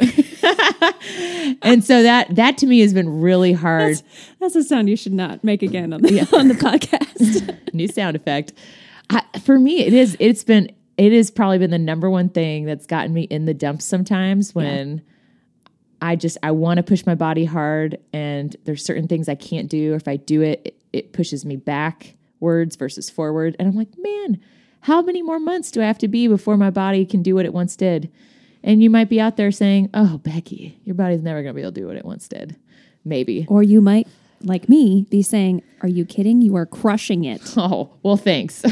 and 1.62 1.84
so 1.84 2.02
that 2.02 2.34
that 2.34 2.58
to 2.58 2.66
me 2.66 2.80
has 2.80 2.94
been 2.94 3.20
really 3.20 3.52
hard. 3.52 4.00
That's 4.40 4.56
a 4.56 4.62
sound 4.62 4.88
you 4.88 4.96
should 4.96 5.12
not 5.12 5.44
make 5.44 5.62
again 5.62 5.92
on 5.92 6.02
the, 6.02 6.20
on 6.36 6.48
the 6.48 6.54
podcast. 6.54 7.58
new 7.74 7.88
sound 7.88 8.16
effect. 8.16 8.52
I, 9.10 9.22
for 9.40 9.58
me, 9.58 9.80
it 9.80 9.92
is. 9.92 10.16
It's 10.20 10.44
been. 10.44 10.74
It 11.00 11.12
has 11.12 11.30
probably 11.30 11.56
been 11.56 11.70
the 11.70 11.78
number 11.78 12.10
one 12.10 12.28
thing 12.28 12.66
that's 12.66 12.84
gotten 12.84 13.14
me 13.14 13.22
in 13.22 13.46
the 13.46 13.54
dumps 13.54 13.86
sometimes 13.86 14.54
when 14.54 15.00
I 16.02 16.14
just 16.14 16.36
I 16.42 16.50
want 16.50 16.76
to 16.76 16.82
push 16.82 17.06
my 17.06 17.14
body 17.14 17.46
hard 17.46 17.96
and 18.12 18.54
there's 18.64 18.84
certain 18.84 19.08
things 19.08 19.26
I 19.26 19.34
can't 19.34 19.70
do. 19.70 19.94
Or 19.94 19.96
if 19.96 20.06
I 20.06 20.16
do 20.16 20.42
it, 20.42 20.60
it, 20.62 20.82
it 20.92 21.12
pushes 21.14 21.46
me 21.46 21.56
backwards 21.56 22.76
versus 22.76 23.08
forward, 23.08 23.56
and 23.58 23.66
I'm 23.66 23.76
like, 23.76 23.88
man, 23.96 24.42
how 24.80 25.00
many 25.00 25.22
more 25.22 25.40
months 25.40 25.70
do 25.70 25.80
I 25.80 25.86
have 25.86 25.96
to 26.00 26.08
be 26.08 26.28
before 26.28 26.58
my 26.58 26.68
body 26.68 27.06
can 27.06 27.22
do 27.22 27.34
what 27.34 27.46
it 27.46 27.54
once 27.54 27.76
did? 27.76 28.10
And 28.62 28.82
you 28.82 28.90
might 28.90 29.08
be 29.08 29.22
out 29.22 29.38
there 29.38 29.50
saying, 29.50 29.88
"Oh, 29.94 30.18
Becky, 30.18 30.78
your 30.84 30.96
body's 30.96 31.22
never 31.22 31.42
going 31.42 31.54
to 31.54 31.56
be 31.56 31.62
able 31.62 31.72
to 31.72 31.80
do 31.80 31.86
what 31.86 31.96
it 31.96 32.04
once 32.04 32.28
did." 32.28 32.56
Maybe. 33.06 33.46
or 33.48 33.62
you 33.62 33.80
might, 33.80 34.06
like 34.42 34.68
me, 34.68 35.06
be 35.10 35.22
saying, 35.22 35.62
Are 35.82 35.88
you 35.88 36.04
kidding? 36.04 36.40
You 36.42 36.56
are 36.56 36.66
crushing 36.66 37.24
it. 37.24 37.42
Oh, 37.56 37.90
well, 38.02 38.16
thanks. 38.16 38.64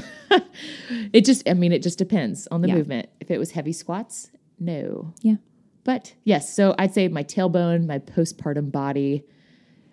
it 1.12 1.24
just, 1.24 1.48
I 1.48 1.54
mean, 1.54 1.72
it 1.72 1.82
just 1.82 1.98
depends 1.98 2.46
on 2.50 2.62
the 2.62 2.68
Yeah. 2.68 2.74
movement. 2.76 3.08
If 3.20 3.30
it 3.30 3.38
was 3.38 3.52
heavy 3.52 3.72
squats, 3.72 4.30
no. 4.58 5.12
Yeah. 5.22 5.36
But 5.84 6.14
yes, 6.24 6.54
so 6.54 6.74
I'd 6.78 6.92
say 6.92 7.08
my 7.08 7.24
tailbone, 7.24 7.86
my 7.86 7.98
postpartum 7.98 8.70
body. 8.70 9.24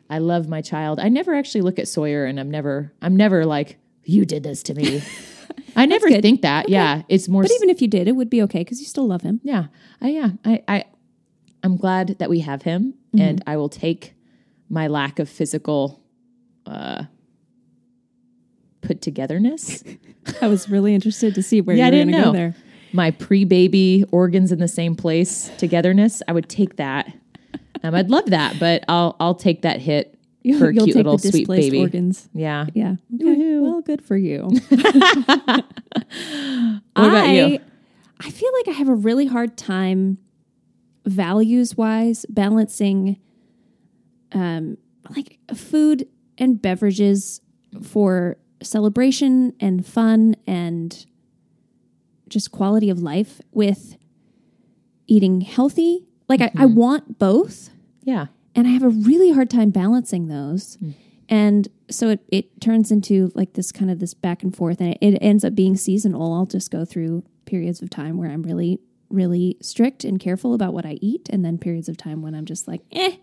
I 0.09 0.17
love 0.19 0.47
my 0.47 0.61
child. 0.61 0.99
I 0.99 1.09
never 1.09 1.33
actually 1.33 1.61
look 1.61 1.79
at 1.79 1.87
Sawyer 1.87 2.25
and 2.25 2.39
I'm 2.39 2.51
never, 2.51 2.91
I'm 3.01 3.15
never 3.15 3.45
like, 3.45 3.77
you 4.03 4.25
did 4.25 4.43
this 4.43 4.61
to 4.63 4.73
me. 4.75 5.01
I 5.75 5.85
never 5.85 6.07
good. 6.09 6.21
think 6.21 6.41
that. 6.43 6.69
Yeah, 6.69 7.01
it's 7.09 7.27
more. 7.27 7.41
But 7.43 7.51
even 7.51 7.69
if 7.69 7.81
you 7.81 7.87
did, 7.87 8.07
it 8.07 8.13
would 8.13 8.29
be 8.29 8.41
okay 8.43 8.59
because 8.59 8.79
you 8.79 8.85
still 8.87 9.07
love 9.07 9.21
him. 9.23 9.39
yeah, 9.43 9.65
I 10.01 10.09
yeah, 10.09 10.29
I 10.45 10.63
I 10.67 10.85
I'm 11.63 11.75
glad 11.75 12.17
that 12.19 12.29
we 12.29 12.39
have 12.41 12.61
him, 12.63 12.93
Mm-hmm. 13.13 13.21
and 13.21 13.43
I 13.47 13.55
will 13.57 13.69
take 13.69 14.13
my 14.69 14.87
lack 14.87 15.19
of 15.19 15.29
physical 15.29 16.01
uh 16.65 17.03
put 18.81 19.01
togetherness, 19.01 19.83
I 20.41 20.47
was 20.47 20.69
really 20.69 20.93
interested 20.93 21.33
to 21.35 21.43
see 21.43 21.61
where 21.61 21.75
Yeah, 21.75 21.87
you 21.87 21.91
were 22.05 22.11
going 22.11 22.15
to 22.15 22.21
go 22.23 22.31
there. 22.33 22.55
my 22.93 23.11
pre-baby 23.11 24.05
organs 24.11 24.51
in 24.51 24.59
the 24.59 24.67
same 24.67 24.95
place 24.95 25.49
togetherness. 25.57 26.21
I 26.27 26.33
would 26.33 26.49
take 26.49 26.75
that. 26.77 27.11
Um, 27.83 27.93
I'd 27.95 28.09
love 28.09 28.27
that, 28.27 28.59
but 28.59 28.83
I'll 28.87 29.15
I'll 29.19 29.35
take 29.35 29.61
that 29.63 29.79
hit 29.81 30.17
You'll, 30.43 30.59
for 30.59 30.69
a 30.69 30.73
you'll 30.73 30.83
cute 30.85 30.95
take 30.97 31.05
little 31.05 31.17
the 31.17 31.29
sweet 31.31 31.47
baby. 31.47 31.79
organs. 31.79 32.29
Yeah. 32.33 32.67
Yeah. 32.75 32.95
Okay. 33.15 33.57
Well, 33.59 33.81
good 33.81 34.03
for 34.03 34.15
you. 34.17 34.49
What 36.95 37.07
about 37.09 37.27
I, 37.27 37.33
you? 37.33 37.59
I 38.19 38.29
feel 38.29 38.49
like 38.57 38.67
I 38.69 38.77
have 38.77 38.87
a 38.87 38.95
really 38.95 39.25
hard 39.25 39.57
time 39.57 40.17
values 41.05 41.75
wise 41.75 42.25
balancing 42.29 43.19
um 44.31 44.77
like 45.15 45.39
food 45.55 46.07
and 46.37 46.61
beverages 46.61 47.41
for 47.83 48.37
celebration 48.61 49.53
and 49.59 49.85
fun 49.85 50.35
and 50.47 51.05
just 52.27 52.51
quality 52.51 52.89
of 52.89 52.99
life 52.99 53.39
with 53.51 53.97
eating 55.07 55.41
healthy. 55.41 56.05
Like 56.27 56.41
I, 56.41 56.51
I 56.57 56.65
want 56.65 57.19
both 57.19 57.69
Yeah. 58.03 58.27
and 58.55 58.65
I 58.67 58.71
have 58.71 58.81
a 58.83 58.89
really 58.89 59.31
hard 59.31 59.49
time 59.49 59.69
balancing 59.69 60.27
those. 60.27 60.77
And 61.29 61.67
so 61.89 62.09
it, 62.09 62.21
it 62.29 62.59
turns 62.61 62.91
into 62.91 63.31
like 63.35 63.53
this 63.53 63.71
kind 63.71 63.91
of 63.91 63.99
this 63.99 64.13
back 64.13 64.41
and 64.43 64.55
forth, 64.55 64.79
and 64.79 64.89
it, 64.93 64.97
it 65.01 65.17
ends 65.21 65.43
up 65.43 65.53
being 65.55 65.75
seasonal. 65.75 66.33
I'll 66.33 66.45
just 66.45 66.71
go 66.71 66.85
through 66.85 67.23
periods 67.45 67.81
of 67.81 67.89
time 67.89 68.17
where 68.17 68.29
I'm 68.29 68.41
really, 68.43 68.79
really 69.09 69.57
strict 69.61 70.03
and 70.03 70.19
careful 70.19 70.53
about 70.53 70.73
what 70.73 70.85
I 70.85 70.97
eat, 71.01 71.27
and 71.31 71.43
then 71.45 71.57
periods 71.59 71.89
of 71.89 71.97
time 71.97 72.21
when 72.21 72.33
I'm 72.35 72.45
just 72.45 72.67
like, 72.67 72.81
eh, 72.91 73.17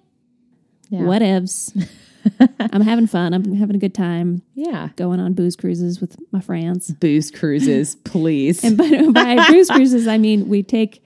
Yeah. 0.93 1.01
whatevs. 1.01 1.89
I'm 2.61 2.83
having 2.83 3.07
fun. 3.09 3.35
I'm 3.35 3.55
having 3.57 3.75
a 3.75 3.79
good 3.79 3.95
time 3.95 4.43
Yeah. 4.55 4.91
going 4.97 5.19
on 5.19 5.33
booze 5.33 5.57
cruises 5.57 6.01
with 6.01 6.17
my 6.31 6.41
friends. 6.41 6.91
Booze 6.93 7.31
cruises, 7.33 7.95
please. 8.05 8.63
And 8.63 8.77
by, 8.77 9.37
by 9.37 9.49
booze 9.49 9.69
cruises, 9.71 10.07
I 10.07 10.19
mean 10.19 10.49
we 10.49 10.63
take 10.63 11.03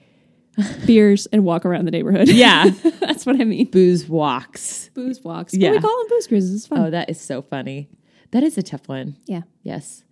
beers 0.85 1.25
and 1.27 1.43
walk 1.43 1.65
around 1.65 1.85
the 1.85 1.91
neighborhood. 1.91 2.27
yeah. 2.27 2.69
That's 2.99 3.25
what 3.25 3.39
I 3.41 3.45
mean. 3.45 3.69
Booze 3.71 4.07
walks. 4.07 4.89
Booze 4.93 5.23
walks. 5.23 5.53
Yeah. 5.53 5.69
But 5.69 5.75
we 5.77 5.81
call 5.81 5.97
them 5.99 6.07
booze 6.09 6.27
cruises. 6.27 6.53
It's 6.55 6.67
fun. 6.67 6.79
Oh, 6.79 6.89
that 6.91 7.09
is 7.09 7.19
so 7.19 7.41
funny. 7.41 7.89
That 8.31 8.43
is 8.43 8.57
a 8.57 8.63
tough 8.63 8.87
one. 8.87 9.15
Yeah. 9.25 9.41
Yes. 9.63 10.03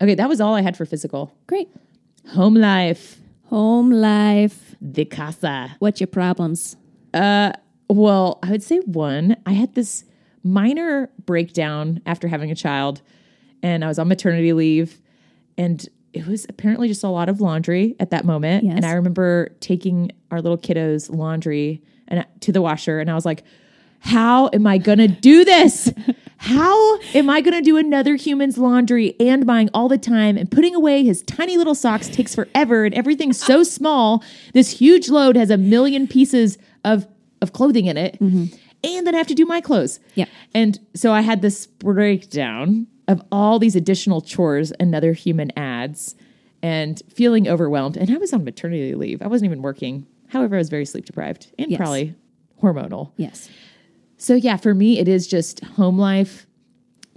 Okay, 0.00 0.14
that 0.14 0.28
was 0.28 0.40
all 0.40 0.54
I 0.54 0.60
had 0.62 0.76
for 0.76 0.84
physical. 0.86 1.34
Great. 1.46 1.68
Home 2.34 2.54
life, 2.54 3.20
Home 3.46 3.90
life. 3.90 4.74
the 4.80 5.04
casa. 5.06 5.74
What's 5.80 6.00
your 6.00 6.06
problems? 6.08 6.76
Uh, 7.14 7.52
Well, 7.88 8.38
I 8.42 8.50
would 8.50 8.62
say 8.62 8.78
one. 8.80 9.36
I 9.46 9.52
had 9.52 9.74
this 9.74 10.04
minor 10.42 11.10
breakdown 11.24 12.00
after 12.06 12.28
having 12.28 12.50
a 12.50 12.54
child, 12.54 13.02
and 13.62 13.84
I 13.84 13.88
was 13.88 13.98
on 13.98 14.08
maternity 14.08 14.52
leave, 14.52 15.00
and 15.56 15.86
it 16.12 16.26
was 16.26 16.46
apparently 16.48 16.88
just 16.88 17.04
a 17.04 17.08
lot 17.08 17.28
of 17.28 17.40
laundry 17.40 17.94
at 18.00 18.10
that 18.10 18.24
moment. 18.24 18.64
Yes. 18.64 18.76
And 18.76 18.86
I 18.86 18.92
remember 18.92 19.50
taking 19.60 20.12
our 20.30 20.40
little 20.40 20.58
kiddos' 20.58 21.14
laundry 21.14 21.82
and 22.08 22.20
uh, 22.20 22.24
to 22.40 22.52
the 22.52 22.62
washer, 22.62 23.00
and 23.00 23.10
I 23.10 23.14
was 23.14 23.24
like, 23.26 23.44
"How 24.00 24.48
am 24.52 24.66
I 24.66 24.78
gonna 24.78 25.08
do 25.08 25.44
this? 25.44 25.92
How 26.38 26.98
am 27.14 27.30
I 27.30 27.40
gonna 27.40 27.62
do 27.62 27.76
another 27.76 28.14
human's 28.14 28.58
laundry 28.58 29.14
and 29.18 29.46
buying 29.46 29.70
all 29.74 29.88
the 29.88 29.98
time? 29.98 30.36
And 30.36 30.50
putting 30.50 30.74
away 30.74 31.02
his 31.02 31.22
tiny 31.22 31.56
little 31.56 31.74
socks 31.74 32.08
takes 32.08 32.34
forever, 32.34 32.84
and 32.84 32.94
everything's 32.94 33.40
so 33.40 33.62
small. 33.62 34.22
This 34.52 34.70
huge 34.70 35.08
load 35.08 35.36
has 35.36 35.50
a 35.50 35.56
million 35.56 36.06
pieces 36.06 36.58
of 36.84 37.06
of 37.42 37.52
clothing 37.52 37.86
in 37.86 37.96
it, 37.96 38.18
mm-hmm. 38.20 38.54
and 38.84 39.06
then 39.06 39.14
I 39.14 39.18
have 39.18 39.26
to 39.28 39.34
do 39.34 39.46
my 39.46 39.60
clothes. 39.60 40.00
Yeah. 40.14 40.26
And 40.54 40.78
so 40.94 41.12
I 41.12 41.20
had 41.20 41.42
this 41.42 41.66
breakdown 41.66 42.86
of 43.08 43.22
all 43.30 43.58
these 43.58 43.76
additional 43.76 44.20
chores 44.20 44.72
another 44.80 45.12
human 45.12 45.56
adds 45.56 46.16
and 46.62 47.00
feeling 47.08 47.46
overwhelmed. 47.46 47.96
And 47.96 48.10
I 48.10 48.16
was 48.16 48.32
on 48.32 48.44
maternity 48.44 48.94
leave. 48.94 49.22
I 49.22 49.28
wasn't 49.28 49.50
even 49.50 49.62
working. 49.62 50.06
However, 50.28 50.56
I 50.56 50.58
was 50.58 50.68
very 50.68 50.84
sleep 50.84 51.04
deprived 51.04 51.52
and 51.58 51.70
Yes. 51.70 51.78
probably 51.78 52.14
hormonal. 52.62 53.12
Yes. 53.16 53.48
So 54.16 54.34
yeah, 54.34 54.56
for 54.56 54.74
me, 54.74 54.98
it 54.98 55.08
is 55.08 55.26
just 55.26 55.62
home 55.64 55.98
life, 55.98 56.46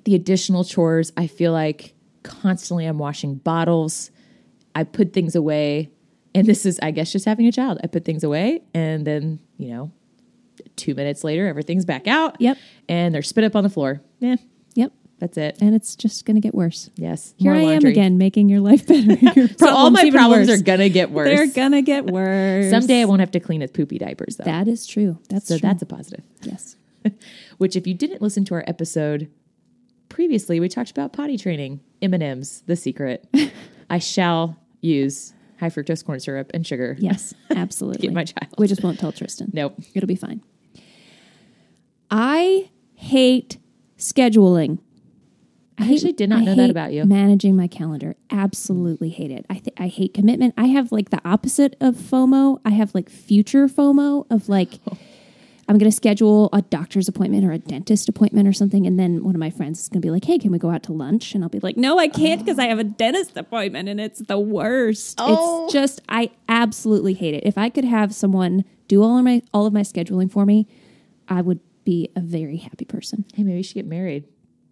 the 0.06 0.16
additional 0.16 0.64
chores. 0.64 1.12
I 1.18 1.28
feel 1.28 1.52
like 1.52 1.96
constantly 2.24 2.86
I'm 2.86 3.00
washing 3.00 3.36
bottles. 3.36 4.12
I 4.76 4.84
put 4.84 5.14
things 5.14 5.36
away. 5.36 5.90
And 6.36 6.46
this 6.46 6.66
is, 6.66 6.80
I 6.84 6.92
guess, 6.92 7.12
just 7.12 7.26
having 7.26 7.48
a 7.48 7.52
child. 7.52 7.80
I 7.84 7.88
put 7.88 8.06
things 8.06 8.24
away 8.24 8.62
and 8.74 9.08
then, 9.08 9.40
you 9.58 9.70
know, 9.70 9.92
two 10.75 10.96
minutes 10.96 11.24
later, 11.24 11.48
everything's 11.48 11.86
back 11.86 12.08
out. 12.08 12.39
Yep. 12.39 12.58
And 12.88 13.13
they're 13.13 13.22
spit 13.22 13.44
up 13.44 13.56
on 13.56 13.63
the 13.63 13.70
floor. 13.70 14.01
Yeah, 14.20 14.36
Yep. 14.75 14.92
that's 15.20 15.38
it. 15.38 15.58
And 15.62 15.74
it's 15.75 15.96
just 15.96 16.25
going 16.25 16.36
to 16.36 16.42
get 16.42 16.54
worse. 16.56 16.89
Yes. 16.96 17.34
Here 17.38 17.54
I 17.54 17.60
am 17.62 17.86
again, 17.86 18.18
making 18.18 18.50
your 18.50 18.60
life 18.62 18.88
better. 18.88 19.13
Your 19.36 19.48
so 19.58 19.70
all 19.70 19.89
my 19.92 20.10
problems 20.12 20.48
worse. 20.48 20.60
are 20.60 20.63
gonna 20.63 20.89
get 20.89 21.12
worse. 21.12 21.28
They're 21.30 21.48
going 21.48 21.72
to 21.74 21.82
get 21.82 22.06
worse. 22.06 22.70
Someday 22.70 23.01
I 23.01 23.06
won't 23.06 23.20
have 23.20 23.32
to 23.32 23.39
clean 23.39 23.62
his 23.62 23.72
poopy 23.72 23.98
diapers 23.98 24.38
though. 24.38 24.46
That 24.46 24.68
is 24.68 24.86
true. 24.88 25.18
That's 25.30 25.48
so 25.48 25.58
true. 25.58 25.68
that's 25.68 25.82
a 25.82 25.86
positive. 25.86 26.24
yes. 26.44 26.75
Which, 27.58 27.75
if 27.75 27.88
you 27.88 27.94
didn't 27.94 28.22
listen 28.22 28.44
to 28.46 28.54
our 28.56 28.63
episode 28.68 29.30
previously, 30.10 30.60
we 30.60 30.68
talked 30.70 30.92
about 30.92 31.13
potty 31.13 31.38
training. 31.38 31.80
M 32.01 32.13
and 32.13 32.22
M's, 32.24 32.62
the 32.68 32.75
secret. 32.75 33.28
I 33.89 34.00
shall 34.00 34.58
use 34.82 35.34
high 35.60 35.70
fructose 35.70 36.06
corn 36.06 36.20
syrup 36.20 36.51
and 36.54 36.66
sugar. 36.66 36.96
Yes. 37.00 37.34
Absolutely. 37.50 38.08
Get 38.08 38.13
my 38.13 38.24
child. 38.25 38.54
We 38.58 38.68
just 38.68 38.84
won't 38.84 39.00
tell 39.00 39.12
Tristan. 39.12 39.50
Nope. 39.54 39.75
It'll 39.94 40.08
be 40.08 40.16
fine. 40.16 40.42
I 42.12 42.70
hate 42.96 43.58
scheduling. 43.98 44.80
I 45.78 45.94
actually 45.94 46.13
did 46.13 46.30
not 46.30 46.39
I 46.39 46.44
know 46.46 46.56
that 46.56 46.70
about 46.70 46.92
you. 46.92 47.06
Managing 47.06 47.56
my 47.56 47.68
calendar, 47.68 48.16
absolutely 48.30 49.10
hate 49.10 49.32
it. 49.32 49.46
I 49.50 49.56
th- 49.56 49.75
I 49.78 49.88
hate 49.88 50.13
commitment. 50.13 50.54
I 50.58 50.66
have 50.66 50.92
like 50.92 51.10
the 51.10 51.22
opposite 51.24 51.78
of 51.80 51.96
FOMO. 51.96 52.60
I 52.66 52.72
have 52.72 52.94
like 52.94 53.10
future 53.10 53.68
FOMO 53.68 54.25
of 54.30 54.50
like 54.50 54.80
I'm 55.70 55.78
going 55.78 55.89
to 55.89 55.96
schedule 55.96 56.50
a 56.51 56.63
doctor's 56.63 57.08
appointment 57.08 57.46
or 57.46 57.51
a 57.51 57.60
dentist 57.60 58.10
appointment 58.10 58.48
or 58.48 58.54
something, 58.54 58.88
and 58.88 59.00
then 59.00 59.24
one 59.24 59.36
of 59.36 59.39
my 59.39 59.51
friends 59.51 59.80
is 59.80 59.88
going 59.88 60.01
to 60.01 60.06
be 60.06 60.10
like, 60.10 60.25
"Hey, 60.25 60.39
can 60.39 60.51
we 60.51 60.58
go 60.58 60.72
out 60.72 60.82
to 60.84 60.94
lunch?" 60.94 61.36
And 61.36 61.44
I'll 61.44 61.50
be 61.50 61.60
like, 61.60 61.78
"No, 61.78 62.00
I 62.00 62.08
can't 62.08 62.44
because 62.44 62.58
I 62.58 62.66
have 62.66 62.80
a 62.80 62.84
dentist 62.84 63.38
appointment, 63.38 63.88
and 63.88 64.01
it's 64.01 64.20
the 64.20 64.39
worst. 64.39 65.20
Oh. 65.22 65.66
It's 65.66 65.74
just 65.74 66.01
I 66.10 66.32
absolutely 66.50 67.13
hate 67.13 67.36
it. 67.36 67.44
If 67.46 67.58
I 67.58 67.70
could 67.70 67.86
have 67.86 68.16
someone 68.16 68.66
do 68.88 69.04
all 69.04 69.18
of 69.20 69.24
my 69.24 69.44
all 69.54 69.68
of 69.68 69.72
my 69.72 69.82
scheduling 69.82 70.32
for 70.32 70.44
me, 70.44 70.68
I 71.28 71.42
would 71.42 71.60
be 71.89 72.12
a 72.15 72.22
very 72.22 72.58
happy 72.58 72.86
person." 72.86 73.25
Hey, 73.34 73.43
maybe 73.43 73.63
should 73.63 73.75
get 73.75 73.88
married. 73.88 74.25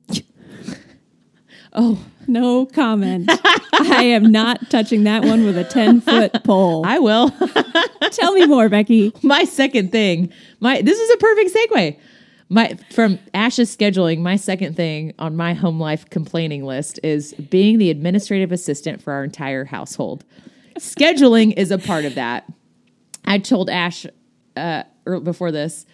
oh, 1.74 2.00
No 2.28 2.66
comment. 2.66 3.30
I 3.74 4.04
am 4.04 4.32
not 4.32 4.70
touching 4.70 5.06
that 5.06 5.24
one 5.24 5.46
with 5.46 5.58
a 5.58 5.64
10 5.64 6.02
foot 6.02 6.34
pole. 6.44 6.86
I 6.86 7.00
will. 7.00 7.32
Tell 8.12 8.34
me 8.34 8.46
more, 8.46 8.70
Becky. 8.70 9.14
my 9.24 9.46
second 9.46 9.92
thing. 9.92 10.32
My 10.60 10.82
this 10.82 11.00
is 11.00 11.10
a 11.12 11.18
perfect 11.18 11.56
segue. 11.56 12.00
My 12.50 12.78
from 12.92 13.20
Ash's 13.34 13.76
scheduling, 13.76 14.20
my 14.20 14.36
second 14.36 14.76
thing 14.76 15.14
on 15.20 15.36
my 15.36 15.54
home 15.54 15.80
life 15.80 16.10
complaining 16.10 16.66
list 16.66 17.00
is 17.04 17.34
being 17.34 17.78
the 17.78 17.90
administrative 17.90 18.52
assistant 18.52 19.02
for 19.02 19.14
our 19.14 19.24
entire 19.24 19.66
household. 19.66 20.26
Scheduling 20.80 21.54
is 21.58 21.72
a 21.72 21.78
part 21.78 22.06
of 22.06 22.16
that. 22.16 22.46
I 23.26 23.40
told 23.40 23.70
Ash 23.70 24.06
uh, 24.56 24.84
er, 25.08 25.20
before 25.20 25.52
this 25.52 25.86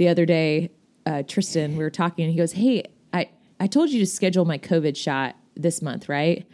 the 0.00 0.08
other 0.08 0.24
day, 0.24 0.70
uh, 1.04 1.22
Tristan, 1.24 1.76
we 1.76 1.84
were 1.84 1.90
talking, 1.90 2.24
and 2.24 2.32
he 2.32 2.38
goes, 2.38 2.52
"Hey, 2.52 2.84
I 3.12 3.28
I 3.60 3.66
told 3.66 3.90
you 3.90 3.98
to 3.98 4.06
schedule 4.06 4.46
my 4.46 4.56
COVID 4.56 4.96
shot 4.96 5.36
this 5.54 5.82
month, 5.82 6.08
right?" 6.08 6.46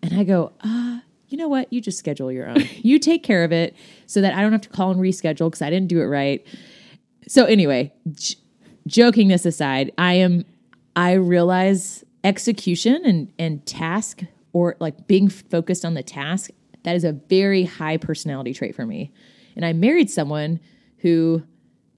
And 0.00 0.14
I 0.14 0.22
go, 0.22 0.52
uh, 0.60 1.00
you 1.26 1.36
know 1.36 1.48
what? 1.48 1.72
You 1.72 1.80
just 1.80 1.98
schedule 1.98 2.30
your 2.30 2.48
own. 2.48 2.62
you 2.76 3.00
take 3.00 3.24
care 3.24 3.42
of 3.42 3.50
it 3.50 3.74
so 4.06 4.20
that 4.20 4.32
I 4.32 4.42
don't 4.42 4.52
have 4.52 4.60
to 4.60 4.68
call 4.68 4.92
and 4.92 5.00
reschedule 5.00 5.48
because 5.48 5.60
I 5.60 5.70
didn't 5.70 5.88
do 5.88 6.00
it 6.00 6.04
right. 6.04 6.46
So 7.26 7.46
anyway, 7.46 7.92
j- 8.12 8.36
joking 8.86 9.26
this 9.26 9.44
aside, 9.44 9.90
I 9.98 10.14
am 10.14 10.44
I 10.94 11.14
realize 11.14 12.04
execution 12.22 13.04
and 13.04 13.32
and 13.40 13.66
task 13.66 14.22
or 14.52 14.76
like 14.78 15.08
being 15.08 15.28
focused 15.28 15.84
on 15.84 15.94
the 15.94 16.04
task 16.04 16.50
that 16.84 16.94
is 16.94 17.02
a 17.02 17.12
very 17.12 17.64
high 17.64 17.96
personality 17.96 18.54
trait 18.54 18.76
for 18.76 18.86
me. 18.86 19.12
And 19.56 19.64
I 19.64 19.72
married 19.72 20.12
someone 20.12 20.60
who 20.98 21.42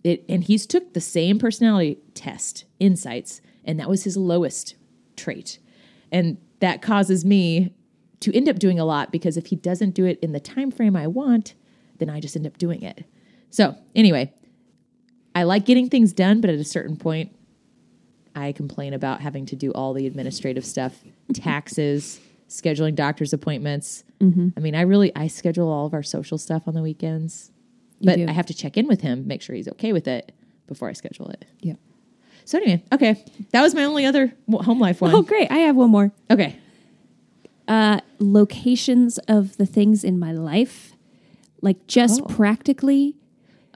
it 0.04 0.24
and 0.28 0.44
he's 0.44 0.66
took 0.66 0.94
the 0.94 1.00
same 1.00 1.38
personality 1.38 1.98
test, 2.14 2.64
insights, 2.78 3.40
and 3.64 3.78
that 3.78 3.88
was 3.88 4.04
his 4.04 4.16
lowest 4.16 4.74
trait. 5.16 5.58
And 6.10 6.38
that 6.60 6.82
causes 6.82 7.24
me 7.24 7.74
to 8.20 8.34
end 8.36 8.48
up 8.48 8.58
doing 8.58 8.78
a 8.78 8.84
lot 8.84 9.10
because 9.10 9.36
if 9.36 9.46
he 9.46 9.56
doesn't 9.56 9.90
do 9.90 10.04
it 10.04 10.18
in 10.20 10.32
the 10.32 10.40
time 10.40 10.70
frame 10.70 10.96
I 10.96 11.06
want, 11.06 11.54
then 11.98 12.10
I 12.10 12.20
just 12.20 12.36
end 12.36 12.46
up 12.46 12.58
doing 12.58 12.82
it. 12.82 13.04
So, 13.50 13.76
anyway, 13.94 14.32
I 15.34 15.44
like 15.44 15.64
getting 15.64 15.88
things 15.88 16.12
done, 16.12 16.40
but 16.40 16.50
at 16.50 16.58
a 16.58 16.64
certain 16.64 16.96
point, 16.96 17.34
I 18.34 18.52
complain 18.52 18.94
about 18.94 19.20
having 19.20 19.46
to 19.46 19.56
do 19.56 19.72
all 19.72 19.92
the 19.92 20.06
administrative 20.06 20.64
stuff, 20.64 21.02
taxes, 21.34 22.20
scheduling 22.48 22.94
doctor's 22.94 23.32
appointments. 23.32 24.04
Mm-hmm. 24.20 24.48
I 24.56 24.60
mean, 24.60 24.74
I 24.74 24.82
really 24.82 25.14
I 25.16 25.28
schedule 25.28 25.68
all 25.68 25.86
of 25.86 25.94
our 25.94 26.02
social 26.02 26.38
stuff 26.38 26.66
on 26.66 26.74
the 26.74 26.82
weekends, 26.82 27.50
You 28.00 28.06
but 28.06 28.16
do. 28.16 28.26
I 28.28 28.32
have 28.32 28.46
to 28.46 28.54
check 28.54 28.76
in 28.76 28.86
with 28.88 29.00
him, 29.02 29.26
make 29.26 29.42
sure 29.42 29.54
he's 29.54 29.68
okay 29.68 29.92
with 29.92 30.08
it 30.08 30.32
before 30.66 30.88
I 30.88 30.92
schedule 30.94 31.28
it. 31.30 31.44
Yeah. 31.60 31.74
So 32.44 32.58
anyway, 32.58 32.82
okay, 32.92 33.22
that 33.52 33.62
was 33.62 33.74
my 33.74 33.84
only 33.84 34.04
other 34.06 34.32
home 34.50 34.80
life 34.80 35.00
one. 35.00 35.14
Oh, 35.14 35.22
great. 35.22 35.50
I 35.50 35.58
have 35.58 35.76
one 35.76 35.90
more. 35.90 36.10
Okay, 36.30 36.56
Uh, 37.68 38.00
locations 38.18 39.18
of 39.28 39.56
the 39.56 39.66
things 39.66 40.02
in 40.02 40.18
my 40.18 40.32
life, 40.32 40.92
like 41.62 41.86
just 41.86 42.20
Oh. 42.22 42.24
practically. 42.26 43.16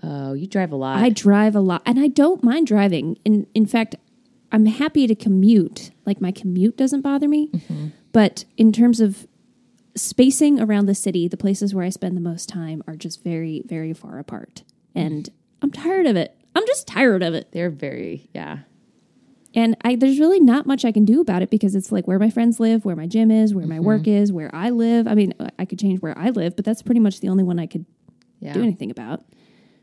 oh, 0.02 0.33
you 0.35 0.47
drive 0.47 0.73
a 0.73 0.76
lot. 0.76 0.99
I 0.99 1.09
drive 1.11 1.54
a 1.57 1.61
lot, 1.61 1.83
and 1.87 1.99
I 2.00 2.09
don't 2.09 2.43
mind 2.43 2.66
driving. 2.66 3.16
In 3.25 3.47
in 3.54 3.66
fact, 3.66 3.95
I'm 4.52 4.66
happy 4.66 5.07
to 5.07 5.14
commute. 5.14 5.90
Like 6.07 6.21
my 6.21 6.33
commute 6.33 6.76
doesn't 6.76 7.02
bother 7.02 7.28
me. 7.28 7.50
But 8.12 8.45
in 8.57 8.73
terms 8.73 9.00
of 9.00 9.26
spacing 9.97 10.61
around 10.61 10.87
the 10.87 10.95
city, 10.95 11.29
the 11.29 11.37
places 11.37 11.75
where 11.75 11.85
I 11.85 11.91
spend 11.91 12.17
the 12.17 12.21
most 12.21 12.49
time 12.49 12.83
are 12.87 12.97
just 12.97 13.23
very, 13.23 13.63
very 13.67 13.93
far 13.93 14.19
apart, 14.19 14.63
and 14.95 15.29
I'm 15.63 15.71
tired 15.71 16.07
of 16.07 16.17
it. 16.17 16.37
I'm 16.55 16.67
just 16.67 16.87
tired 16.87 17.23
of 17.23 17.35
it. 17.35 17.53
They're 17.53 17.71
very 17.71 18.29
yeah. 18.33 18.61
And 19.57 19.77
I, 19.83 19.95
there's 19.95 20.19
really 20.19 20.41
not 20.41 20.67
much 20.67 20.85
I 20.85 20.91
can 20.91 21.05
do 21.05 21.21
about 21.21 21.43
it 21.43 21.49
because 21.49 21.77
it's 21.77 21.93
like 21.93 22.09
where 22.09 22.19
my 22.19 22.29
friends 22.29 22.59
live, 22.59 22.85
where 22.85 22.97
my 22.97 23.07
gym 23.07 23.31
is, 23.31 23.55
where 23.55 23.67
my 23.67 23.77
mm-hmm. 23.77 23.85
work 23.85 24.09
is, 24.09 24.33
where 24.33 24.53
I 24.53 24.71
live. 24.71 25.07
I 25.07 25.15
mean, 25.15 25.33
I 25.59 25.65
could 25.65 25.79
change 25.79 26.03
where 26.03 26.19
I 26.19 26.31
live, 26.31 26.57
but 26.57 26.65
that's 26.65 26.83
pretty 26.83 27.01
much 27.01 27.21
the 27.21 27.29
only 27.29 27.45
one 27.45 27.61
I 27.61 27.67
could 27.67 27.87
Yeah, 28.41 28.53
do 28.53 28.63
anything 28.63 28.91
about. 28.91 29.23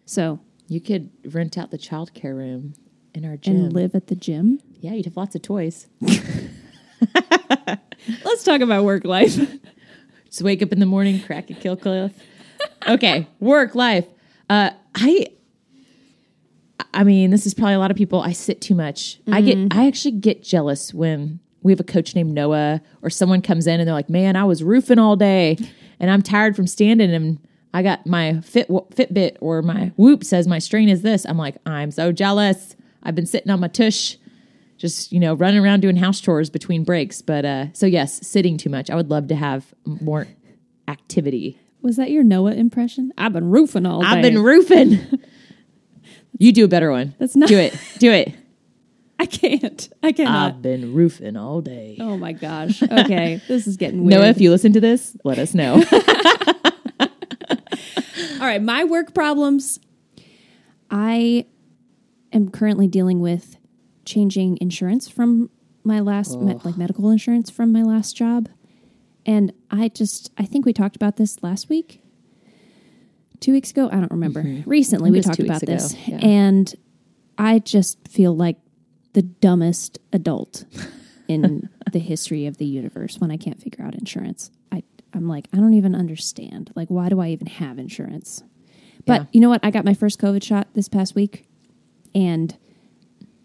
So, 0.06 0.41
you 0.68 0.82
could 0.82 1.10
rent 1.25 1.58
out 1.58 1.72
the 1.72 1.77
childcare 1.77 2.36
room 2.36 2.74
in 3.13 3.24
our 3.24 3.38
gym. 3.38 3.56
and 3.56 3.74
live 3.74 3.96
at 3.96 4.08
the 4.08 4.15
gym. 4.15 4.60
yeah, 4.80 4.91
you'd 4.91 5.06
have 5.06 5.15
lots 5.15 5.36
of 5.36 5.41
toys. 5.41 5.88
Let's 8.25 8.44
talk 8.44 8.62
about 8.62 8.84
work 8.84 9.06
life. 9.06 9.38
Just 10.31 10.41
wake 10.43 10.61
up 10.63 10.71
in 10.71 10.79
the 10.79 10.85
morning, 10.85 11.19
crack 11.21 11.50
a 11.50 11.53
kill 11.53 11.75
cliff. 11.75 12.13
Okay, 12.88 13.27
work 13.41 13.75
life. 13.75 14.05
Uh, 14.50 14.71
I, 14.95 15.27
I 16.93 17.03
mean, 17.03 17.31
this 17.31 17.45
is 17.45 17.53
probably 17.53 17.73
a 17.73 17.79
lot 17.79 17.91
of 17.91 17.97
people. 17.97 18.21
I 18.21 18.31
sit 18.31 18.61
too 18.61 18.73
much. 18.73 19.19
I 19.29 19.41
get, 19.41 19.57
I 19.71 19.88
actually 19.88 20.11
get 20.11 20.41
jealous 20.41 20.93
when 20.93 21.39
we 21.63 21.73
have 21.73 21.79
a 21.79 21.83
coach 21.83 22.15
named 22.15 22.33
Noah 22.33 22.81
or 23.01 23.09
someone 23.09 23.41
comes 23.41 23.67
in 23.67 23.79
and 23.79 23.88
they're 23.88 23.93
like, 23.93 24.09
"Man, 24.09 24.35
I 24.35 24.45
was 24.45 24.63
roofing 24.63 25.00
all 25.00 25.15
day, 25.15 25.57
and 26.00 26.09
I'm 26.09 26.21
tired 26.21 26.55
from 26.55 26.65
standing, 26.65 27.13
and 27.13 27.38
I 27.73 27.83
got 27.83 28.07
my 28.07 28.39
Fit 28.41 28.69
Fitbit 28.69 29.38
or 29.41 29.61
my 29.61 29.91
Whoop 29.97 30.23
says 30.23 30.47
my 30.47 30.59
strain 30.59 30.88
is 30.88 31.01
this." 31.01 31.25
I'm 31.25 31.38
like, 31.38 31.57
I'm 31.65 31.91
so 31.91 32.11
jealous. 32.11 32.75
I've 33.03 33.15
been 33.15 33.25
sitting 33.25 33.51
on 33.51 33.59
my 33.59 33.67
tush 33.67 34.15
just 34.81 35.11
you 35.11 35.19
know 35.19 35.33
running 35.35 35.59
around 35.63 35.79
doing 35.81 35.95
house 35.95 36.19
chores 36.19 36.50
between 36.50 36.83
breaks 36.83 37.21
but 37.21 37.45
uh 37.45 37.67
so 37.73 37.85
yes 37.85 38.25
sitting 38.27 38.57
too 38.57 38.69
much 38.69 38.89
i 38.89 38.95
would 38.95 39.09
love 39.11 39.27
to 39.27 39.35
have 39.35 39.73
more 39.85 40.27
activity 40.88 41.57
Was 41.83 41.95
that 41.97 42.09
your 42.11 42.23
Noah 42.23 42.53
impression? 42.53 43.11
I've 43.17 43.31
been 43.33 43.50
roofing 43.51 43.85
all 43.85 44.01
day. 44.01 44.07
i've 44.07 44.21
been 44.23 44.41
roofing 44.41 45.00
you 46.39 46.51
do 46.51 46.65
a 46.65 46.67
better 46.67 46.91
one 46.91 47.13
That's 47.19 47.35
not- 47.35 47.47
do 47.47 47.57
it 47.57 47.77
do 48.00 48.11
it 48.11 48.33
I 49.19 49.27
can't. 49.27 49.88
I 50.01 50.11
cannot. 50.13 50.55
i've 50.55 50.61
been 50.63 50.95
roofing 50.95 51.38
all 51.38 51.61
day 51.61 51.95
oh 52.00 52.17
my 52.17 52.31
gosh. 52.33 52.81
Okay, 52.81 53.39
this 53.47 53.67
is 53.67 53.77
getting 53.77 54.03
weird. 54.03 54.19
noah 54.19 54.29
if 54.29 54.41
you 54.41 54.50
listen 54.50 54.73
to 54.73 54.79
this 54.81 55.15
let 55.23 55.38
us 55.38 55.53
know 55.53 55.83
All 58.39 58.47
right, 58.47 58.61
my 58.61 58.83
work 58.83 59.13
problems. 59.13 59.79
I 60.89 61.46
am 62.33 62.50
currently 62.50 62.87
dealing 62.87 63.20
with 63.20 63.55
changing 64.11 64.57
insurance 64.61 65.07
from 65.07 65.50
my 65.83 66.00
last 66.00 66.39
me- 66.39 66.59
like 66.63 66.77
medical 66.77 67.09
insurance 67.09 67.50
from 67.50 67.71
my 67.71 67.81
last 67.83 68.15
job. 68.15 68.50
And 69.25 69.53
I 69.69 69.87
just 69.89 70.31
I 70.37 70.45
think 70.45 70.65
we 70.65 70.74
talked 70.74 70.95
about 70.95 71.15
this 71.17 71.41
last 71.41 71.69
week. 71.69 72.01
2 73.39 73.51
weeks 73.53 73.71
ago, 73.71 73.89
I 73.91 73.95
don't 74.00 74.11
remember. 74.11 74.41
Recently 74.67 75.09
we 75.09 75.21
think 75.21 75.39
it 75.39 75.43
was 75.50 75.59
talked 75.59 75.63
about 75.63 75.67
weeks 75.67 75.93
this. 75.93 76.07
yeah. 76.07 76.17
And 76.21 76.75
I 77.37 77.57
just 77.59 78.07
feel 78.07 78.35
like 78.35 78.57
the 79.13 79.24
dumbest 79.24 79.97
adult 80.13 80.65
in 81.27 81.69
the 81.91 82.00
history 82.00 82.45
of 82.45 82.57
the 82.57 82.65
universe 82.65 83.17
when 83.19 83.31
I 83.31 83.37
can't 83.37 83.59
figure 83.61 83.83
out 83.83 83.95
insurance. 83.95 84.51
I 84.71 84.83
I'm 85.13 85.27
like, 85.27 85.47
I 85.53 85.57
don't 85.57 85.74
even 85.74 85.95
understand. 85.95 86.71
Like 86.75 86.89
why 86.89 87.09
do 87.09 87.19
I 87.19 87.29
even 87.29 87.47
have 87.47 87.79
insurance? 87.79 88.43
But 89.05 89.21
Yeah. 89.21 89.27
you 89.33 89.41
know 89.41 89.50
what? 89.50 89.61
I 89.63 89.71
got 89.71 89.85
my 89.85 89.93
first 89.95 90.19
COVID 90.19 90.43
shot 90.43 90.67
this 90.75 90.87
past 90.87 91.15
week 91.15 91.47
and 92.13 92.55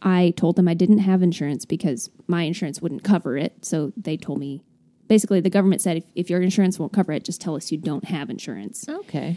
I 0.06 0.32
told 0.36 0.54
them 0.54 0.68
I 0.68 0.74
didn't 0.74 0.98
have 0.98 1.20
insurance 1.20 1.64
because 1.64 2.10
my 2.28 2.44
insurance 2.44 2.80
wouldn't 2.80 3.02
cover 3.02 3.36
it. 3.36 3.64
So 3.64 3.92
they 3.96 4.16
told 4.16 4.38
me 4.38 4.62
basically 5.08 5.40
the 5.40 5.50
government 5.50 5.82
said 5.82 5.96
if, 5.96 6.04
if 6.14 6.30
your 6.30 6.40
insurance 6.40 6.78
won't 6.78 6.92
cover 6.92 7.10
it, 7.10 7.24
just 7.24 7.40
tell 7.40 7.56
us 7.56 7.72
you 7.72 7.78
don't 7.78 8.04
have 8.04 8.30
insurance. 8.30 8.88
okay 8.88 9.36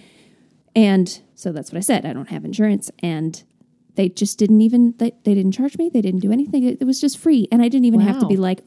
And 0.75 1.21
so 1.34 1.51
that's 1.51 1.71
what 1.71 1.77
I 1.77 1.82
said. 1.82 2.05
I 2.05 2.13
don't 2.13 2.29
have 2.29 2.45
insurance. 2.45 2.91
And 2.99 3.43
they 3.95 4.10
just 4.10 4.38
didn't 4.38 4.62
even, 4.62 4.93
they, 4.99 5.12
they 5.23 5.34
didn't 5.34 5.53
charge 5.53 5.75
me. 5.79 5.89
They 5.89 6.01
didn't 6.01 6.19
do 6.19 6.32
anything. 6.32 6.63
It, 6.63 6.77
it 6.82 6.86
was 6.86 7.01
just 7.01 7.17
free. 7.17 7.47
And 7.51 7.63
I 7.63 7.67
didn't 7.67 7.86
even 7.86 8.01
have 8.01 8.19
to 8.19 8.27
be 8.27 8.38
like, 8.38 8.62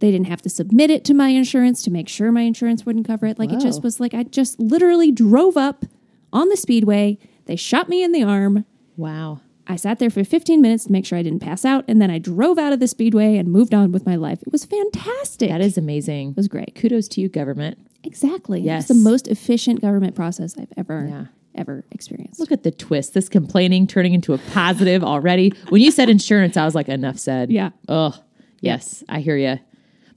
they 0.00 0.10
didn't 0.10 0.28
have 0.28 0.40
to 0.42 0.48
submit 0.48 0.88
it 0.90 1.04
to 1.04 1.14
my 1.14 1.28
insurance 1.28 1.82
to 1.82 1.90
make 1.90 2.08
sure 2.08 2.32
my 2.32 2.42
insurance 2.42 2.86
wouldn't 2.86 3.06
cover 3.06 3.26
it. 3.26 3.38
Like 3.38 3.52
it 3.52 3.60
just 3.60 3.82
was 3.82 4.00
like, 4.00 4.14
I 4.14 4.22
just 4.22 4.58
literally 4.58 5.12
drove 5.12 5.58
up 5.58 5.84
on 6.32 6.48
the 6.48 6.56
speedway. 6.56 7.18
They 7.44 7.56
shot 7.56 7.90
me 7.90 8.02
in 8.02 8.12
the 8.12 8.22
arm. 8.22 8.64
wow 8.96 9.40
I 9.68 9.76
sat 9.76 9.98
there 9.98 10.10
for 10.10 10.22
15 10.24 10.60
minutes 10.60 10.84
to 10.84 10.92
make 10.92 11.04
sure 11.04 11.18
I 11.18 11.22
didn't 11.22 11.40
pass 11.40 11.64
out. 11.64 11.84
And 11.88 12.00
then 12.00 12.10
I 12.10 12.18
drove 12.18 12.56
out 12.58 12.72
of 12.72 12.78
the 12.80 12.86
speedway 12.86 13.36
and 13.36 13.50
moved 13.50 13.74
on 13.74 13.90
with 13.92 14.06
my 14.06 14.14
life. 14.16 14.40
It 14.42 14.52
was 14.52 14.64
fantastic. 14.64 15.48
that 15.48 15.60
is 15.60 15.76
amazing 15.76 16.30
it 16.30 16.36
was 16.36 16.48
great. 16.48 16.74
kudos 16.74 17.08
to 17.08 17.20
you 17.20 17.28
government 17.28 17.78
Exactly. 18.04 18.60
Yes. 18.60 18.82
It's 18.88 18.88
the 19.00 19.02
most 19.10 19.26
efficient 19.26 19.80
government 19.80 20.14
process 20.14 20.54
I've 20.56 20.72
ever, 20.76 21.06
Yeah. 21.10 21.24
ever 21.56 21.84
experienced. 21.90 22.38
look 22.38 22.52
at 22.52 22.62
the 22.62 22.70
twist 22.70 23.14
this 23.14 23.28
complaining 23.28 23.86
turning 23.88 24.14
into 24.14 24.32
a 24.32 24.38
positive 24.38 25.02
already 25.02 25.52
when 25.70 25.80
you 25.82 25.90
said 25.90 26.08
insurance 26.08 26.56
i 26.56 26.64
was 26.64 26.74
like 26.76 26.88
enough 26.88 27.18
said 27.18 27.50
Yeah. 27.50 27.70
Oh, 27.88 28.14
yes, 28.60 29.02
I 29.08 29.20
hear 29.20 29.36
you. 29.36 29.58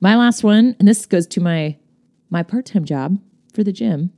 My 0.02 0.16
last 0.16 0.44
one, 0.44 0.76
and 0.80 0.88
this 0.88 1.06
goes 1.06 1.26
to 1.28 1.42
my 1.42 1.78
my 2.30 2.44
part 2.44 2.66
time 2.68 2.86
job 2.86 3.18
for 3.54 3.64
the 3.64 3.72
gym, 3.74 4.12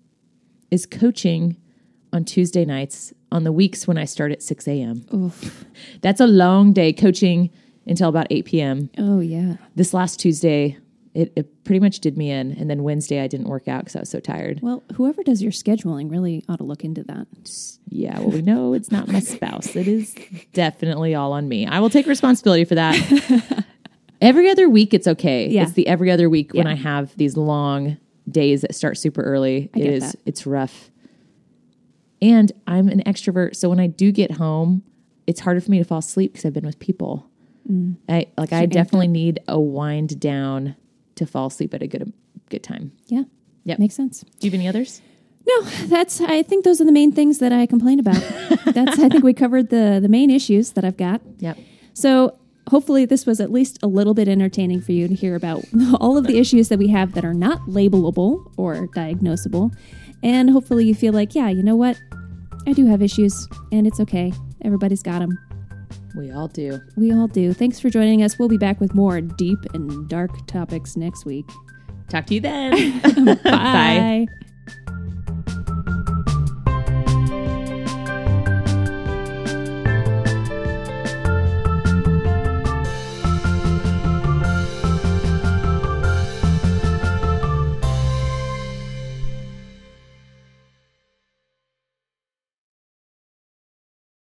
is 0.69 0.85
coaching 0.85 1.55
on 2.13 2.25
Tuesday 2.25 2.65
nights 2.65 3.13
on 3.31 3.43
the 3.43 3.51
weeks 3.51 3.87
when 3.87 3.97
I 3.97 4.05
start 4.05 4.31
at 4.31 4.41
six 4.43 4.67
a.m. 4.67 5.05
Oof. 5.13 5.65
That's 6.01 6.19
a 6.19 6.27
long 6.27 6.73
day 6.73 6.91
coaching 6.93 7.49
until 7.87 8.09
about 8.09 8.27
eight 8.29 8.45
p.m. 8.45 8.89
Oh, 8.97 9.19
yeah. 9.19 9.55
This 9.75 9.93
last 9.93 10.19
Tuesday, 10.19 10.77
it, 11.13 11.31
it 11.35 11.63
pretty 11.63 11.79
much 11.79 11.99
did 11.99 12.17
me 12.17 12.29
in, 12.31 12.51
and 12.53 12.69
then 12.69 12.83
Wednesday 12.83 13.21
I 13.21 13.27
didn't 13.27 13.47
work 13.47 13.67
out 13.67 13.81
because 13.81 13.95
I 13.95 13.99
was 14.01 14.09
so 14.09 14.19
tired. 14.19 14.59
Well, 14.61 14.83
whoever 14.95 15.23
does 15.23 15.41
your 15.41 15.51
scheduling 15.51 16.11
really 16.11 16.43
ought 16.47 16.57
to 16.57 16.63
look 16.63 16.83
into 16.83 17.03
that. 17.03 17.27
Yeah, 17.89 18.19
well, 18.19 18.29
we 18.29 18.41
know 18.41 18.73
it's 18.73 18.91
not 18.91 19.07
my 19.07 19.19
spouse. 19.19 19.75
It 19.75 19.87
is 19.87 20.15
definitely 20.53 21.15
all 21.15 21.33
on 21.33 21.47
me. 21.47 21.65
I 21.65 21.79
will 21.79 21.89
take 21.89 22.05
responsibility 22.07 22.65
for 22.65 22.75
that. 22.75 23.65
every 24.21 24.49
other 24.49 24.69
week, 24.69 24.93
it's 24.93 25.07
okay. 25.07 25.47
Yeah. 25.47 25.63
It's 25.63 25.73
the 25.73 25.87
every 25.87 26.11
other 26.11 26.29
week 26.29 26.53
when 26.53 26.67
I 26.67 26.75
have 26.75 27.15
these 27.17 27.35
long 27.35 27.97
days 28.29 28.61
that 28.61 28.75
start 28.75 28.97
super 28.97 29.21
early. 29.23 29.69
I 29.73 29.79
It 29.79 29.83
get 29.83 29.93
is. 29.93 30.11
that. 30.11 30.15
It's 30.25 30.45
rough. 30.45 30.90
And 32.21 32.51
I'm 32.67 32.87
an 32.87 33.01
extrovert, 33.05 33.55
so 33.55 33.69
when 33.69 33.79
I 33.79 33.87
do 33.87 34.11
get 34.11 34.31
home, 34.31 34.83
it's 35.27 35.39
harder 35.39 35.61
for 35.61 35.71
me 35.71 35.79
to 35.79 35.83
fall 35.83 35.99
asleep 35.99 36.33
because 36.33 36.45
I've 36.45 36.53
been 36.53 36.65
with 36.65 36.79
people. 36.79 37.29
Mm. 37.69 37.97
I 38.09 38.27
like. 38.37 38.53
I 38.53 38.61
you're 38.61 38.67
definitely 38.67 39.07
need 39.07 39.39
a 39.47 39.59
wind 39.59 40.19
down 40.19 40.75
to 41.15 41.25
fall 41.25 41.47
asleep 41.47 41.73
at 41.73 41.81
a 41.81 41.87
good 41.87 42.11
good 42.49 42.63
time. 42.63 42.91
Yeah. 43.07 43.23
Yeah. 43.63 43.75
Makes 43.77 43.95
sense. 43.95 44.21
Do 44.39 44.47
you 44.47 44.51
have 44.51 44.59
any 44.59 44.67
others? 44.67 45.01
No, 45.47 45.61
that's 45.87 46.21
I 46.21 46.43
think 46.43 46.65
those 46.65 46.81
are 46.81 46.85
the 46.85 46.91
main 46.91 47.11
things 47.11 47.39
that 47.39 47.51
I 47.51 47.65
complain 47.65 47.99
about. 47.99 48.15
that's 48.65 48.99
I 48.99 49.09
think 49.09 49.23
we 49.23 49.33
covered 49.33 49.69
the 49.69 49.99
the 50.01 50.09
main 50.09 50.29
issues 50.29 50.71
that 50.71 50.85
I've 50.85 50.97
got. 50.97 51.21
Yep. 51.39 51.57
So 51.93 52.37
hopefully 52.69 53.05
this 53.05 53.25
was 53.25 53.39
at 53.39 53.51
least 53.51 53.79
a 53.81 53.87
little 53.87 54.13
bit 54.13 54.27
entertaining 54.27 54.81
for 54.81 54.91
you 54.91 55.07
to 55.07 55.13
hear 55.13 55.35
about 55.35 55.63
all 55.99 56.17
of 56.17 56.27
the 56.27 56.37
issues 56.37 56.69
that 56.69 56.79
we 56.79 56.89
have 56.89 57.13
that 57.13 57.25
are 57.25 57.33
not 57.33 57.61
labelable 57.67 58.51
or 58.57 58.87
diagnosable. 58.87 59.75
And 60.23 60.51
hopefully 60.51 60.85
you 60.85 60.93
feel 60.93 61.13
like, 61.13 61.33
yeah, 61.33 61.49
you 61.49 61.63
know 61.63 61.75
what? 61.75 61.99
I 62.67 62.73
do 62.73 62.85
have 62.85 63.01
issues 63.01 63.47
and 63.71 63.87
it's 63.87 63.99
okay. 63.99 64.31
Everybody's 64.63 65.03
got 65.03 65.19
them. 65.19 65.37
We 66.15 66.31
all 66.31 66.47
do. 66.47 66.79
We 66.97 67.13
all 67.13 67.27
do. 67.27 67.53
Thanks 67.53 67.79
for 67.79 67.89
joining 67.89 68.23
us. 68.23 68.37
We'll 68.37 68.49
be 68.49 68.57
back 68.57 68.79
with 68.79 68.93
more 68.93 69.21
deep 69.21 69.59
and 69.73 70.07
dark 70.09 70.45
topics 70.47 70.97
next 70.97 71.25
week. 71.25 71.45
Talk 72.09 72.25
to 72.27 72.35
you 72.35 72.41
then. 72.41 72.99
Bye. 73.43 74.27